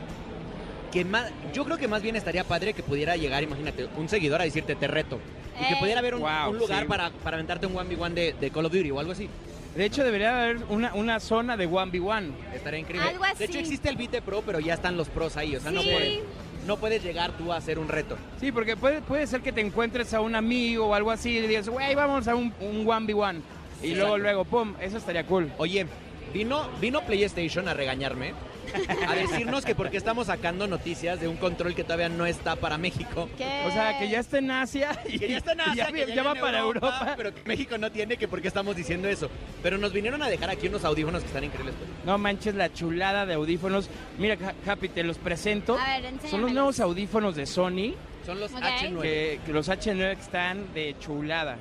que 0.92 1.04
más, 1.04 1.28
yo 1.52 1.64
creo 1.64 1.76
que 1.76 1.88
más 1.88 2.02
bien 2.02 2.14
estaría 2.14 2.44
padre 2.44 2.72
que 2.72 2.84
pudiera 2.84 3.16
llegar, 3.16 3.42
imagínate, 3.42 3.88
un 3.96 4.08
seguidor 4.08 4.40
a 4.40 4.44
decirte 4.44 4.76
te 4.76 4.86
reto. 4.86 5.18
Y 5.60 5.66
que 5.66 5.72
Eh. 5.74 5.76
pudiera 5.80 5.98
haber 5.98 6.14
un, 6.14 6.20
Wow, 6.20 6.50
un 6.50 6.58
lugar 6.58 6.82
sí. 6.82 6.88
para, 6.88 7.10
para 7.10 7.36
aventarte 7.36 7.66
un 7.66 7.74
1v1 7.74 8.14
de, 8.14 8.32
de 8.40 8.50
Call 8.52 8.66
of 8.66 8.72
Duty 8.72 8.92
o 8.92 9.00
algo 9.00 9.10
así. 9.10 9.28
De 9.74 9.84
hecho, 9.86 10.04
debería 10.04 10.40
haber 10.44 10.58
una, 10.68 10.94
una 10.94 11.18
zona 11.18 11.56
de 11.56 11.68
1v1. 11.68 12.30
Estaría 12.54 12.78
increíble. 12.78 13.08
Algo 13.10 13.24
De 13.24 13.44
hecho, 13.44 13.54
así. 13.54 13.58
existe 13.58 13.88
el 13.88 13.96
Vite 13.96 14.22
Pro, 14.22 14.42
pero 14.46 14.60
ya 14.60 14.74
están 14.74 14.96
los 14.96 15.08
pros 15.08 15.36
ahí. 15.36 15.56
O 15.56 15.60
sea, 15.60 15.72
no, 15.72 15.82
Sí. 15.82 16.20
No 16.66 16.76
puedes 16.76 17.02
llegar 17.02 17.32
tú 17.32 17.52
a 17.52 17.56
hacer 17.56 17.78
un 17.78 17.88
reto. 17.88 18.16
Sí, 18.40 18.52
porque 18.52 18.76
puede, 18.76 19.00
puede 19.02 19.26
ser 19.26 19.40
que 19.40 19.52
te 19.52 19.60
encuentres 19.60 20.14
a 20.14 20.20
un 20.20 20.34
amigo 20.34 20.86
o 20.86 20.94
algo 20.94 21.10
así 21.10 21.38
y 21.38 21.46
digas, 21.46 21.68
güey, 21.68 21.94
vamos 21.94 22.28
a 22.28 22.34
un, 22.34 22.52
un 22.60 22.86
1v1. 22.86 23.40
Y 23.82 23.94
luego, 23.94 24.18
luego, 24.18 24.44
pum, 24.44 24.74
eso 24.80 24.96
estaría 24.96 25.26
cool. 25.26 25.52
Oye, 25.58 25.86
vino, 26.32 26.68
vino 26.80 27.02
PlayStation 27.02 27.68
a 27.68 27.74
regañarme, 27.74 28.32
a 29.08 29.14
decirnos 29.14 29.64
que 29.64 29.74
porque 29.74 29.96
estamos 29.96 30.26
sacando 30.26 30.66
noticias 30.66 31.20
de 31.20 31.28
un 31.28 31.36
control 31.36 31.74
que 31.74 31.84
todavía 31.84 32.08
no 32.08 32.26
está 32.26 32.56
para 32.56 32.76
México. 32.78 33.28
¿Qué? 33.38 33.64
O 33.66 33.70
sea, 33.70 33.98
que 33.98 34.08
ya 34.08 34.20
está 34.20 34.38
en 34.38 34.50
Asia 34.50 34.90
y 35.06 35.18
Que 35.18 35.28
ya 35.28 35.36
está 35.38 35.52
en 35.52 35.60
Asia, 35.60 35.72
y 35.74 35.76
ya, 35.76 35.86
que 35.92 35.98
ya 36.00 36.06
llega 36.06 36.22
va 36.22 36.32
en 36.32 36.40
para 36.40 36.58
Europa. 36.60 37.14
pero 37.16 37.34
que 37.34 37.42
México 37.44 37.78
no 37.78 37.90
tiene, 37.92 38.16
que 38.16 38.28
por 38.28 38.40
qué 38.42 38.48
estamos 38.48 38.74
diciendo 38.76 39.08
eso. 39.08 39.28
Pero 39.62 39.78
nos 39.78 39.92
vinieron 39.92 40.22
a 40.22 40.28
dejar 40.28 40.50
aquí 40.50 40.68
unos 40.68 40.84
audífonos 40.84 41.20
que 41.22 41.28
están 41.28 41.44
increíbles. 41.44 41.74
pues. 41.78 41.88
No 42.04 42.18
manches 42.18 42.54
la 42.54 42.72
chulada 42.72 43.26
de 43.26 43.34
audífonos. 43.34 43.88
Mira, 44.18 44.36
Ha- 44.66 44.72
Happy, 44.72 44.88
te 44.88 45.02
los 45.04 45.18
presento. 45.18 45.78
A 45.78 46.00
ver, 46.00 46.12
Son 46.28 46.40
los 46.40 46.52
nuevos 46.52 46.80
audífonos 46.80 47.36
de 47.36 47.46
Sony, 47.46 47.94
Son 48.26 48.40
los 48.40 48.52
Ok. 48.52 48.60
H9. 48.62 49.00
que, 49.02 49.40
que 49.46 49.52
los 49.52 49.68
H9 49.68 50.18
están 50.18 50.72
de 50.74 50.96
chulada. 50.98 51.56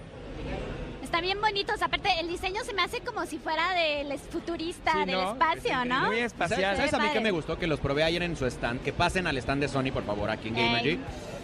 Están 1.13 1.25
bien 1.25 1.39
bonitos. 1.41 1.79
Aparte, 1.83 2.09
el 2.19 2.27
diseño 2.27 2.63
se 2.63 2.73
me 2.73 2.81
hace 2.81 2.99
como 3.01 3.23
si 3.27 3.37
fuera 3.37 3.71
del 3.75 4.17
futurista, 4.17 4.93
Sí, 4.93 4.97
del 5.05 5.11
¿no? 5.11 5.33
espacio, 5.33 5.85
¿no? 5.85 5.99
Muy 6.07 6.15
¿Sabes, 6.15 6.23
espacial. 6.23 6.75
sabes 6.75 6.91
a 6.95 6.97
mí 6.97 7.09
que 7.13 7.19
me 7.21 7.29
gustó? 7.29 7.59
Que 7.59 7.67
los 7.67 7.79
probé 7.79 8.03
ayer 8.03 8.23
en 8.23 8.35
su 8.35 8.47
stand. 8.47 8.81
Que 8.81 8.93
pasen 8.93 9.27
al 9.27 9.37
stand 9.37 9.61
de 9.61 9.67
Sony, 9.67 9.91
por 9.93 10.03
favor, 10.05 10.31
aquí 10.31 10.47
en. 10.47 10.55
Gamergy. 10.55 10.97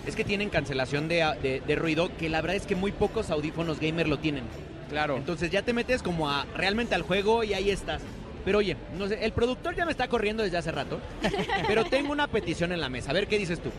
Es 0.07 0.15
que 0.15 0.23
tienen 0.23 0.49
cancelación 0.49 1.07
de, 1.07 1.17
de- 1.43 1.61
de 1.61 1.75
ruido, 1.75 2.09
que 2.17 2.29
la 2.29 2.41
verdad 2.41 2.55
es 2.57 2.65
que 2.65 2.73
muy 2.75 2.91
pocos 2.91 3.29
audífonos 3.29 3.79
gamer 3.79 4.07
lo 4.07 4.17
tienen. 4.17 4.43
Claro. 4.89 5.17
Entonces 5.17 5.51
ya 5.51 5.61
te 5.61 5.71
metes 5.71 6.01
como 6.01 6.27
a 6.31 6.45
realmente 6.55 6.95
al 6.95 7.03
juego 7.03 7.43
y 7.43 7.53
ahí 7.53 7.69
estás. 7.69 8.01
Pero 8.43 8.57
oye, 8.57 8.75
no 8.97 9.07
sé, 9.07 9.23
el 9.23 9.33
productor 9.33 9.75
ya 9.75 9.85
me 9.85 9.91
está 9.91 10.07
corriendo 10.07 10.41
desde 10.41 10.57
hace 10.57 10.71
rato, 10.71 10.99
pero 11.67 11.85
tengo 11.85 12.11
una 12.11 12.25
petición 12.25 12.71
en 12.71 12.81
la 12.81 12.89
mesa. 12.89 13.11
A 13.11 13.13
ver 13.13 13.27
qué 13.27 13.37
dices 13.37 13.59
tú. 13.59 13.69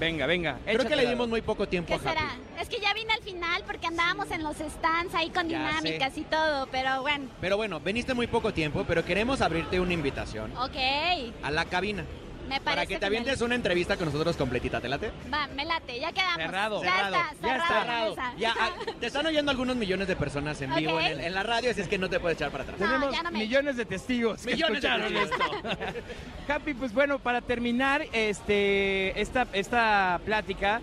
Venga, 0.00 0.24
venga. 0.26 0.58
Creo 0.64 0.86
que 0.88 0.96
le 0.96 1.06
dimos 1.06 1.28
muy 1.28 1.42
poco 1.42 1.68
tiempo 1.68 1.88
¿Qué 1.88 1.94
a 1.94 1.96
Happy. 1.96 2.08
será? 2.08 2.36
Es 2.58 2.70
que 2.70 2.80
ya 2.80 2.94
vine 2.94 3.12
al 3.12 3.20
final 3.22 3.62
porque 3.66 3.86
andábamos 3.86 4.30
en 4.30 4.42
los 4.42 4.56
stands 4.56 5.14
ahí 5.14 5.28
con 5.28 5.46
Ya 5.46 5.58
dinámicas 5.58 6.16
y 6.16 6.22
todo, 6.22 6.66
pero 6.72 7.02
bueno, 7.02 7.28
Pero 7.40 7.58
bueno, 7.58 7.80
veniste 7.80 8.14
muy 8.14 8.26
poco 8.26 8.54
tiempo, 8.54 8.84
pero 8.88 9.04
queremos 9.04 9.42
abrirte 9.42 9.78
una 9.78 9.92
invitación 9.92 10.56
ok. 10.56 11.34
a 11.42 11.50
la 11.50 11.66
cabina. 11.66 12.06
Me 12.50 12.60
parece 12.60 12.64
Para 12.64 12.86
que 12.86 12.98
te 12.98 13.06
avientes 13.06 13.40
una 13.42 13.54
entrevista 13.54 13.96
con 13.96 14.06
nosotros 14.06 14.36
completita, 14.36 14.80
¿te 14.80 14.88
late? 14.88 15.12
Va, 15.32 15.46
me 15.54 15.64
late, 15.64 16.00
ya 16.00 16.10
quedamos. 16.10 16.36
Cerrado. 16.36 16.82
Ya 16.82 16.90
Cerrado. 16.96 17.14
está, 17.14 17.46
Ya 17.46 17.56
está. 17.56 17.68
cerrado. 17.80 18.10
mesa. 18.10 18.32
Ya, 18.38 18.54
ah, 18.58 18.70
te 18.98 19.06
están 19.06 19.26
oyendo 19.26 19.52
algunos 19.52 19.76
millones 19.76 20.08
de 20.08 20.16
personas 20.16 20.60
en 20.60 20.74
vivo 20.74 20.98
en, 20.98 21.06
el- 21.06 21.20
en 21.20 21.32
la 21.34 21.44
radio, 21.44 21.70
así 21.70 21.80
es 21.80 21.86
que 21.88 21.96
no 21.96 22.10
te 22.10 22.18
puedes 22.18 22.36
echar 22.38 22.50
para 22.50 22.64
atrás. 22.64 22.80
No, 22.80 22.86
Tenemos 22.86 23.14
ya 23.14 23.22
no 23.22 23.30
me- 23.30 23.38
millones 23.38 23.76
de 23.76 23.84
testigos 23.84 24.44
Millones 24.44 24.82
de 24.82 25.22
esto. 25.22 25.36
Happy, 26.52 26.74
pues 26.74 26.92
bueno, 26.92 27.20
para 27.20 27.40
terminar 27.40 28.04
este, 28.12 29.20
esta, 29.20 29.46
esta 29.52 30.20
plática, 30.24 30.80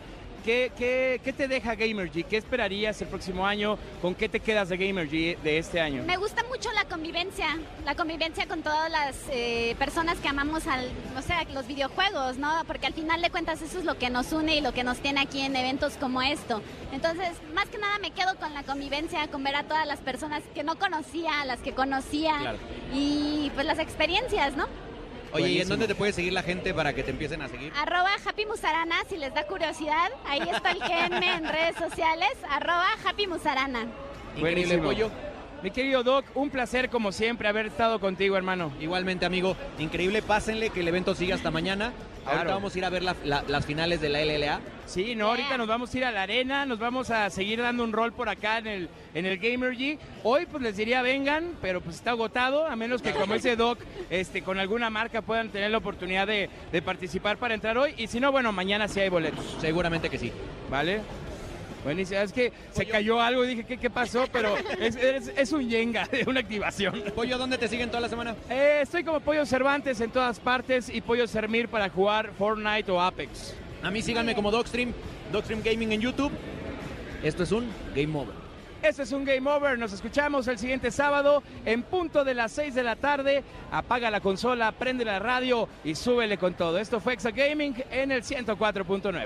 ¿qué, 0.47 0.71
qué, 0.77 1.19
qué 1.25 1.33
te 1.33 1.49
deja 1.49 1.75
Gamergy? 1.75 2.23
¿Qué 2.23 2.37
esperarías 2.37 3.01
el 3.01 3.09
próximo 3.09 3.45
año? 3.45 3.77
¿Con 4.01 4.15
qué 4.15 4.29
te 4.29 4.39
quedas 4.39 4.69
de 4.69 4.77
Gamergy 4.77 5.35
de 5.43 5.57
este 5.57 5.81
año? 5.81 6.03
Me 6.03 6.15
gusta 6.15 6.41
mucho 6.43 6.71
la 6.71 6.85
convivencia, 6.85 7.47
la 7.83 7.95
convivencia 7.95 8.47
con 8.47 8.61
todas 8.63 8.89
las 8.89 9.17
eh, 9.29 9.75
personas 9.77 10.17
que 10.19 10.29
amamos 10.29 10.65
al, 10.67 10.89
o 11.17 11.21
sea, 11.21 11.43
los 11.53 11.67
videojuegos, 11.67 12.37
¿no? 12.37 12.49
Porque 12.65 12.87
al 12.87 12.93
final 12.93 13.21
de 13.21 13.29
cuentas 13.29 13.61
eso 13.61 13.79
es 13.79 13.83
lo 13.83 13.97
que 13.97 14.09
nos 14.09 14.31
une 14.31 14.55
y 14.55 14.61
lo 14.61 14.73
que 14.73 14.85
nos 14.85 14.99
tiene 14.99 15.19
aquí 15.19 15.41
en 15.41 15.53
eventos 15.53 15.97
como 15.97 16.21
esto. 16.21 16.61
Entonces, 16.93 17.31
más 17.53 17.65
que 17.67 17.77
nada 17.77 17.99
me 17.99 18.11
quedo 18.11 18.37
con 18.37 18.53
la 18.53 18.63
convivencia, 18.63 19.27
con 19.27 19.43
ver 19.43 19.55
a 19.57 19.63
todas 19.63 19.85
las 19.85 19.99
personas 19.99 20.43
que 20.55 20.63
no 20.63 20.79
conocía, 20.79 21.41
a 21.41 21.45
las 21.45 21.59
que 21.59 21.73
conocía 21.73 22.37
Claro. 22.39 22.57
y 22.93 23.51
pues 23.53 23.65
las 23.65 23.79
experiencias, 23.79 24.55
¿no? 24.55 24.65
Oye, 25.33 25.49
¿y 25.49 25.61
en 25.61 25.69
dónde 25.69 25.87
te 25.87 25.95
puede 25.95 26.13
seguir 26.13 26.33
la 26.33 26.43
gente 26.43 26.73
para 26.73 26.93
que 26.93 27.03
te 27.03 27.11
empiecen 27.11 27.41
a 27.41 27.47
seguir? 27.47 27.71
Arroba 27.75 28.11
Happy 28.25 28.45
Musarana, 28.45 28.95
si 29.09 29.17
les 29.17 29.33
da 29.33 29.45
curiosidad, 29.45 30.09
ahí 30.25 30.41
está 30.41 30.71
el 30.71 30.79
GM 30.79 31.23
en 31.37 31.47
redes 31.47 31.75
sociales, 31.77 32.29
arroba 32.49 32.87
Happy 33.05 33.27
Musarana. 33.27 33.87
Increíble 34.35 34.77
pollo. 34.77 35.11
Mi 35.63 35.71
querido 35.71 36.03
Doc, 36.03 36.25
un 36.35 36.51
placer 36.51 36.89
como 36.89 37.11
siempre 37.11 37.47
haber 37.47 37.65
estado 37.65 37.99
contigo, 37.99 38.37
hermano. 38.37 38.71
Igualmente, 38.79 39.25
amigo, 39.25 39.55
increíble, 39.79 40.21
pásenle 40.21 40.69
que 40.69 40.81
el 40.81 40.87
evento 40.87 41.15
siga 41.15 41.35
hasta 41.35 41.49
mañana. 41.49 41.93
Ahorita 42.27 42.43
Claro. 42.43 42.55
vamos 42.57 42.75
a 42.75 42.77
ir 42.77 42.85
a 42.85 42.89
ver 42.89 43.03
la- 43.03 43.15
la- 43.23 43.43
las 43.47 43.65
finales 43.65 44.01
de 44.01 44.09
la 44.09 44.19
LLA. 44.21 44.59
Sí, 44.85 45.15
no, 45.15 45.27
ahorita 45.29 45.57
nos 45.57 45.67
vamos 45.67 45.93
a 45.93 45.97
ir 45.97 46.05
a 46.05 46.11
la 46.11 46.23
arena, 46.23 46.65
nos 46.65 46.77
vamos 46.79 47.09
a 47.09 47.29
seguir 47.29 47.61
dando 47.61 47.83
un 47.83 47.91
rol 47.93 48.13
por 48.13 48.29
acá 48.29 48.57
en 48.59 48.67
el, 48.67 48.89
en 49.13 49.25
el 49.25 49.37
Gamergy. 49.37 49.97
Hoy 50.23 50.45
pues 50.45 50.61
les 50.63 50.77
diría 50.77 51.01
vengan, 51.01 51.53
pero 51.61 51.81
pues 51.81 51.95
está 51.97 52.11
agotado, 52.11 52.65
a 52.67 52.75
menos 52.75 53.01
que 53.01 53.11
como 53.11 53.33
ese 53.33 53.55
Doc, 53.55 53.79
este, 54.09 54.41
con 54.43 54.59
alguna 54.59 54.89
marca 54.89 55.21
puedan 55.21 55.49
tener 55.49 55.71
la 55.71 55.77
oportunidad 55.79 56.27
de, 56.27 56.49
de 56.71 56.81
participar 56.81 57.37
para 57.37 57.53
entrar 57.53 57.77
hoy. 57.77 57.93
Y 57.97 58.07
si 58.07 58.19
no, 58.19 58.31
bueno, 58.31 58.51
mañana 58.51 58.87
sí 58.87 58.99
hay 58.99 59.09
boletos, 59.09 59.57
Seguramente 59.59 60.09
que 60.09 60.17
sí. 60.17 60.31
¿vale? 60.69 61.01
Buenísimo, 61.87 62.19
es 62.19 62.33
que 62.33 62.51
se 62.71 62.85
cayó 62.85 63.21
algo 63.21 63.45
y 63.45 63.47
dije, 63.47 63.63
¿qué, 63.63 63.77
qué 63.77 63.89
pasó? 63.89 64.25
Pero 64.29 64.57
es, 64.77 64.97
es- 64.97 65.31
es 65.37 65.51
un 65.53 65.69
yenga 65.69 66.05
de 66.07 66.25
una 66.27 66.41
activación. 66.41 67.01
Pollo, 67.15 67.37
¿dónde 67.37 67.57
te 67.57 67.69
siguen 67.69 67.87
toda 67.89 68.01
la 68.01 68.09
semana? 68.09 68.35
Eh, 68.49 68.79
estoy 68.81 69.05
como 69.05 69.21
Pollo 69.21 69.45
Cervantes 69.45 70.01
en 70.01 70.11
todas 70.11 70.37
partes 70.41 70.89
y 70.89 70.99
Pollo 70.99 71.27
Sermir 71.27 71.69
para 71.69 71.87
jugar 71.89 72.31
Fortnite 72.37 72.91
o 72.91 73.01
Apex. 73.01 73.55
A 73.83 73.89
mí 73.89 74.01
síganme 74.01 74.35
como 74.35 74.51
Dogstream, 74.51 74.91
Dogstream 75.31 75.61
Gaming 75.63 75.93
en 75.93 76.01
YouTube. 76.01 76.33
Esto 77.23 77.43
es 77.43 77.53
un 77.53 77.69
Game 77.95 78.13
Over. 78.19 78.35
Este 78.83 79.03
es 79.03 79.11
un 79.13 79.23
Game 79.23 79.49
Over. 79.49 79.79
Nos 79.79 79.93
escuchamos 79.93 80.45
el 80.49 80.59
siguiente 80.59 80.91
sábado 80.91 81.41
en 81.65 81.83
punto 81.83 82.25
de 82.25 82.33
las 82.33 82.51
6 82.51 82.75
de 82.75 82.83
la 82.83 82.97
tarde. 82.97 83.43
Apaga 83.71 84.11
la 84.11 84.19
consola, 84.19 84.73
prende 84.73 85.05
la 85.05 85.19
radio 85.19 85.69
y 85.85 85.95
súbele 85.95 86.37
con 86.37 86.53
todo. 86.55 86.79
Esto 86.79 86.99
fue 86.99 87.13
Exa 87.13 87.31
Gaming 87.31 87.75
en 87.91 88.11
el 88.11 88.23
104.9. 88.23 89.25